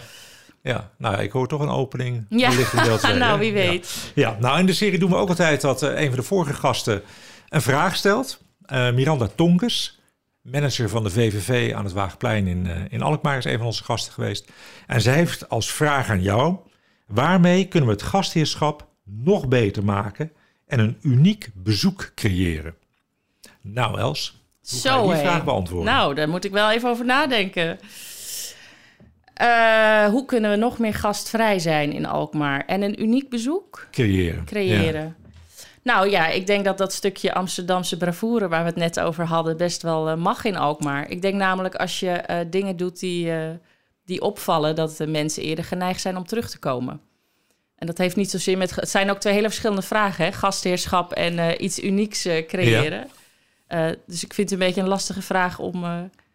Ja, 0.62 0.90
nou 0.98 1.22
ik 1.22 1.32
hoor 1.32 1.48
toch 1.48 1.62
een 1.62 1.70
opening. 1.70 2.26
Ja, 2.30 2.50
wellicht 2.50 2.74
in 2.74 2.84
deel 2.84 2.98
2, 3.08 3.14
nou 3.18 3.40
wie 3.40 3.54
weet. 3.54 4.12
Ja, 4.16 4.38
nou 4.40 4.60
in 4.60 4.66
de 4.66 4.74
serie 4.74 5.00
doen 5.00 5.10
we 5.10 5.16
ook 5.16 5.30
altijd 5.30 5.62
dat 5.62 5.84
eh, 5.84 6.00
een 6.02 6.08
van 6.08 6.18
de 6.18 6.24
vorige 6.24 6.54
gasten 6.54 7.02
een 7.50 7.62
vraag 7.62 7.96
stelt. 7.96 8.40
Eh, 8.66 8.92
Miranda 8.92 9.28
Tonkes, 9.36 10.00
manager 10.42 10.90
van 10.90 11.04
de 11.04 11.10
VVV 11.10 11.74
aan 11.74 11.84
het 11.84 11.94
Waagplein 11.94 12.48
in, 12.48 12.88
in 12.90 13.02
Alkmaar, 13.02 13.38
is 13.38 13.46
een 13.46 13.58
van 13.58 13.66
onze 13.66 13.84
gasten 13.84 14.14
geweest. 14.14 14.52
En 14.88 15.02
zij 15.02 15.14
heeft 15.14 15.50
als 15.50 15.72
vraag 15.72 16.10
aan 16.10 16.22
jou, 16.22 16.56
waarmee 17.08 17.66
kunnen 17.68 17.90
we 17.90 17.96
het 17.96 18.04
gastheerschap 18.04 18.88
nog 19.10 19.48
beter 19.48 19.84
maken 19.84 20.32
en 20.68 20.80
een 20.80 20.98
uniek 21.02 21.50
bezoek 21.54 22.12
creëren? 22.16 22.76
Nou 23.62 24.00
Els, 24.00 24.40
hoe 24.82 25.08
je 25.08 25.14
die 25.14 25.22
vraag 25.22 25.44
beantwoorden? 25.44 25.94
Nou, 25.94 26.16
daar 26.16 26.30
moet 26.30 26.46
ik 26.46 26.52
wel 26.52 26.72
even 26.72 26.90
over 26.90 27.06
nadenken. 27.06 27.80
Eh, 29.34 30.06
hoe 30.06 30.26
kunnen 30.26 30.52
we 30.52 30.58
nog 30.58 30.80
meer 30.80 30.94
gastvrij 30.94 31.60
zijn 31.60 31.92
in 31.92 32.06
Alkmaar 32.06 32.66
en 32.66 32.82
een 32.82 33.02
uniek 33.02 33.30
bezoek 33.30 33.88
creëren. 33.92 34.46
creëren? 34.46 35.16
Nou 35.84 36.10
ja, 36.10 36.28
ik 36.28 36.48
denk 36.48 36.66
dat 36.66 36.78
dat 36.78 36.94
stukje 36.94 37.34
Amsterdamse 37.34 37.98
bravoure 37.98 38.48
waar 38.48 38.62
we 38.62 38.70
het 38.70 38.76
net 38.76 39.00
over 39.00 39.26
hadden 39.26 39.58
best 39.58 39.82
wel 39.82 40.10
eh, 40.10 40.16
mag 40.16 40.46
in 40.46 40.58
Alkmaar. 40.58 41.10
Ik 41.10 41.22
denk 41.22 41.36
namelijk 41.36 41.76
als 41.76 42.00
je 42.00 42.10
eh, 42.10 42.46
dingen 42.50 42.78
doet 42.78 43.00
die, 43.00 43.32
die 44.06 44.22
opvallen, 44.22 44.76
dat 44.76 44.98
de 44.98 45.08
mensen 45.08 45.44
eerder 45.44 45.66
geneigd 45.66 46.02
zijn 46.02 46.18
om 46.18 46.26
terug 46.26 46.50
te 46.50 46.60
komen. 46.60 47.02
En 47.80 47.88
dat 47.88 47.98
heeft 47.98 48.16
niet 48.16 48.30
zozeer 48.30 48.58
met. 48.58 48.76
Het 48.76 48.90
zijn 48.90 49.10
ook 49.10 49.20
twee 49.20 49.34
hele 49.34 49.48
verschillende 49.48 49.82
vragen: 49.82 50.26
hè? 50.26 50.32
gastheerschap 50.32 51.12
en 51.14 51.40
eh, 51.40 51.64
iets 51.64 51.80
unieks 51.84 52.26
eh, 52.26 52.46
creëren. 52.48 53.08
Eh, 53.68 53.88
dus 54.08 54.24
ik 54.24 54.34
vind 54.34 54.50
het 54.50 54.60
een 54.60 54.66
beetje 54.66 54.82
een 54.82 54.88
lastige 54.88 55.22
vraag 55.22 55.60
om. 55.60 55.86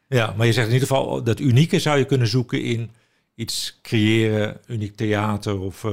Ja, 0.09 0.35
maar 0.37 0.47
je 0.47 0.53
zegt 0.53 0.67
in 0.67 0.73
ieder 0.73 0.89
geval 0.89 1.23
dat 1.23 1.41
unieke 1.41 1.79
zou 1.79 1.99
je 1.99 2.05
kunnen 2.05 2.27
zoeken 2.27 2.63
in 2.63 2.91
iets 3.35 3.79
creëren, 3.83 4.61
uniek 4.67 4.97
theater 4.97 5.61
of, 5.61 5.85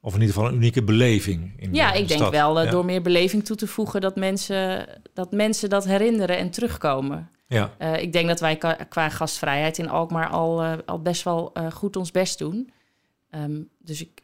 of 0.00 0.14
in 0.14 0.20
ieder 0.20 0.34
geval 0.34 0.48
een 0.48 0.54
unieke 0.54 0.82
beleving. 0.82 1.52
In 1.56 1.74
Ja, 1.74 1.92
de 1.92 1.98
ik 1.98 2.08
denk 2.08 2.20
stad. 2.20 2.32
wel 2.32 2.62
Ja. 2.62 2.70
door 2.70 2.84
meer 2.84 3.02
beleving 3.02 3.44
toe 3.44 3.56
te 3.56 3.66
voegen 3.66 4.00
dat 4.00 4.16
mensen 4.16 4.86
dat, 5.14 5.32
mensen 5.32 5.68
dat 5.70 5.84
herinneren 5.84 6.36
en 6.38 6.50
terugkomen. 6.50 7.30
Ja, 7.46 7.70
ik 7.96 8.12
denk 8.12 8.28
dat 8.28 8.40
wij 8.40 8.56
qua, 8.88 9.08
gastvrijheid 9.08 9.78
in 9.78 9.88
Alkmaar 9.88 10.28
al, 10.28 10.62
al 10.86 11.02
best 11.02 11.22
wel 11.22 11.52
goed 11.72 11.96
ons 11.96 12.10
best 12.10 12.38
doen. 12.38 12.72
Ehm, 13.30 13.60
dus 13.78 14.00
ik 14.00 14.21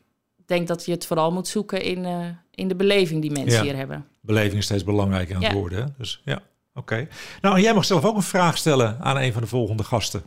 denk 0.49 0.69
dat 0.69 0.85
je 0.85 0.93
het 0.93 1.07
vooral 1.07 1.33
moet 1.33 1.49
zoeken 1.49 1.83
in, 1.83 2.05
eh, 2.05 2.27
in 2.55 2.69
de 2.69 2.75
beleving 2.77 3.21
die 3.21 3.31
mensen 3.31 3.59
Ja. 3.59 3.63
hier 3.63 3.77
hebben. 3.77 4.07
beleving 4.21 4.57
is 4.59 4.65
steeds 4.65 4.85
belangrijker 4.85 5.35
aan 5.37 5.43
het 5.43 5.53
Ja. 5.53 5.59
worden. 5.59 5.79
Hè? 5.79 5.85
Dus 5.99 6.21
ja, 6.25 6.41
oké. 6.75 7.09
Nou, 7.41 7.57
en 7.57 7.63
jij 7.63 7.75
mag 7.75 7.85
zelf 7.85 8.05
ook 8.05 8.17
een 8.17 8.23
vraag 8.23 8.57
stellen 8.59 8.97
aan 9.01 9.17
een 9.17 9.33
van 9.33 9.43
de 9.43 9.49
volgende 9.49 9.85
gasten 9.85 10.23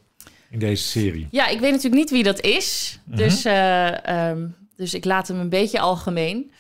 in 0.50 0.60
deze 0.60 0.84
serie. 0.84 1.28
Ja, 1.32 1.48
ik 1.48 1.60
weet 1.60 1.70
natuurlijk 1.72 1.96
niet 2.02 2.10
wie 2.12 2.24
dat 2.24 2.40
is. 2.42 3.00
Mhm. 3.06 3.18
dus, 3.18 3.46
eh, 3.46 4.06
ehm, 4.30 4.48
dus 4.76 4.94
ik 4.94 5.06
laat 5.06 5.28
hem 5.28 5.40
een 5.40 5.50
beetje 5.50 5.80
algemeen. 5.80 6.52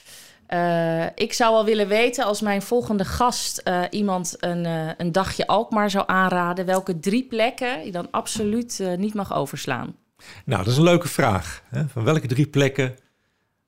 Eh, 0.48 1.06
ik 1.16 1.34
zou 1.34 1.54
wel 1.54 1.66
willen 1.66 1.88
weten 1.88 2.26
als 2.26 2.42
mijn 2.42 2.62
volgende 2.62 3.06
gast 3.06 3.64
iemand 3.90 4.36
een, 4.40 4.66
een 4.98 5.12
dagje 5.12 5.48
Alkmaar 5.48 5.90
zou 5.90 6.04
aanraden, 6.08 6.66
welke 6.66 7.00
drie 7.00 7.24
plekken 7.24 7.86
je 7.86 7.92
dan 7.92 8.08
absoluut 8.12 8.84
niet 8.98 9.14
mag 9.14 9.34
overslaan. 9.34 9.96
Nou, 10.46 10.64
dat 10.64 10.72
is 10.72 10.78
een 10.78 10.84
leuke 10.84 11.08
vraag. 11.08 11.64
Hè? 11.70 11.88
Van 11.88 12.04
welke 12.04 12.28
drie 12.28 12.48
plekken 12.48 12.96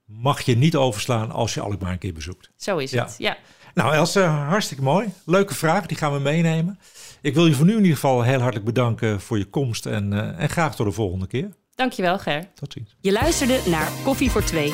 mag 0.06 0.42
je 0.42 0.56
niet 0.58 0.76
overslaan 0.76 1.32
als 1.32 1.54
je 1.54 1.62
Alkmaar 1.62 1.92
een 1.92 1.98
keer 1.98 2.14
bezoekt? 2.14 2.50
Zo 2.58 2.78
is 2.78 2.92
Ja. 2.92 3.04
het. 3.04 3.16
Ja. 3.18 3.38
Nou, 3.74 3.94
Else, 3.94 4.20
hartstikke 4.22 4.84
mooi. 4.84 5.14
Leuke 5.26 5.54
vraag, 5.56 5.86
die 5.86 5.98
gaan 5.98 6.14
we 6.14 6.20
meenemen. 6.20 6.80
Ik 7.22 7.34
wil 7.34 7.46
je 7.48 7.54
voor 7.54 7.66
nu 7.66 7.72
in 7.72 7.78
ieder 7.78 7.94
geval 7.94 8.22
heel 8.22 8.40
hartelijk 8.40 8.66
bedanken 8.66 9.22
voor 9.22 9.38
je 9.38 9.46
komst 9.46 9.86
en, 9.86 10.14
eh, 10.14 10.42
en 10.44 10.50
graag 10.50 10.76
tot 10.76 10.86
de 10.86 10.92
volgende 10.92 11.28
keer. 11.28 11.50
Dankjewel, 11.76 12.20
Ger. 12.20 12.50
Tot 12.54 12.74
ziens. 12.74 12.96
Je 13.02 13.12
luisterde 13.12 13.60
naar 13.70 13.92
Koffie 14.04 14.32
voor 14.32 14.44
Twee. 14.44 14.74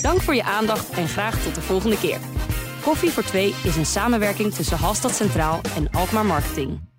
Dank 0.00 0.20
voor 0.20 0.34
je 0.34 0.42
aandacht 0.44 0.90
en 0.90 1.08
graag 1.08 1.42
tot 1.42 1.54
de 1.54 1.60
volgende 1.60 1.98
keer. 1.98 2.18
Koffie 2.82 3.10
voor 3.10 3.22
Twee 3.22 3.54
is 3.64 3.76
een 3.76 3.86
samenwerking 3.86 4.54
tussen 4.54 4.76
Halstad 4.78 5.14
Centraal 5.14 5.60
en 5.76 5.90
Alkmaar 5.90 6.26
Marketing. 6.26 6.91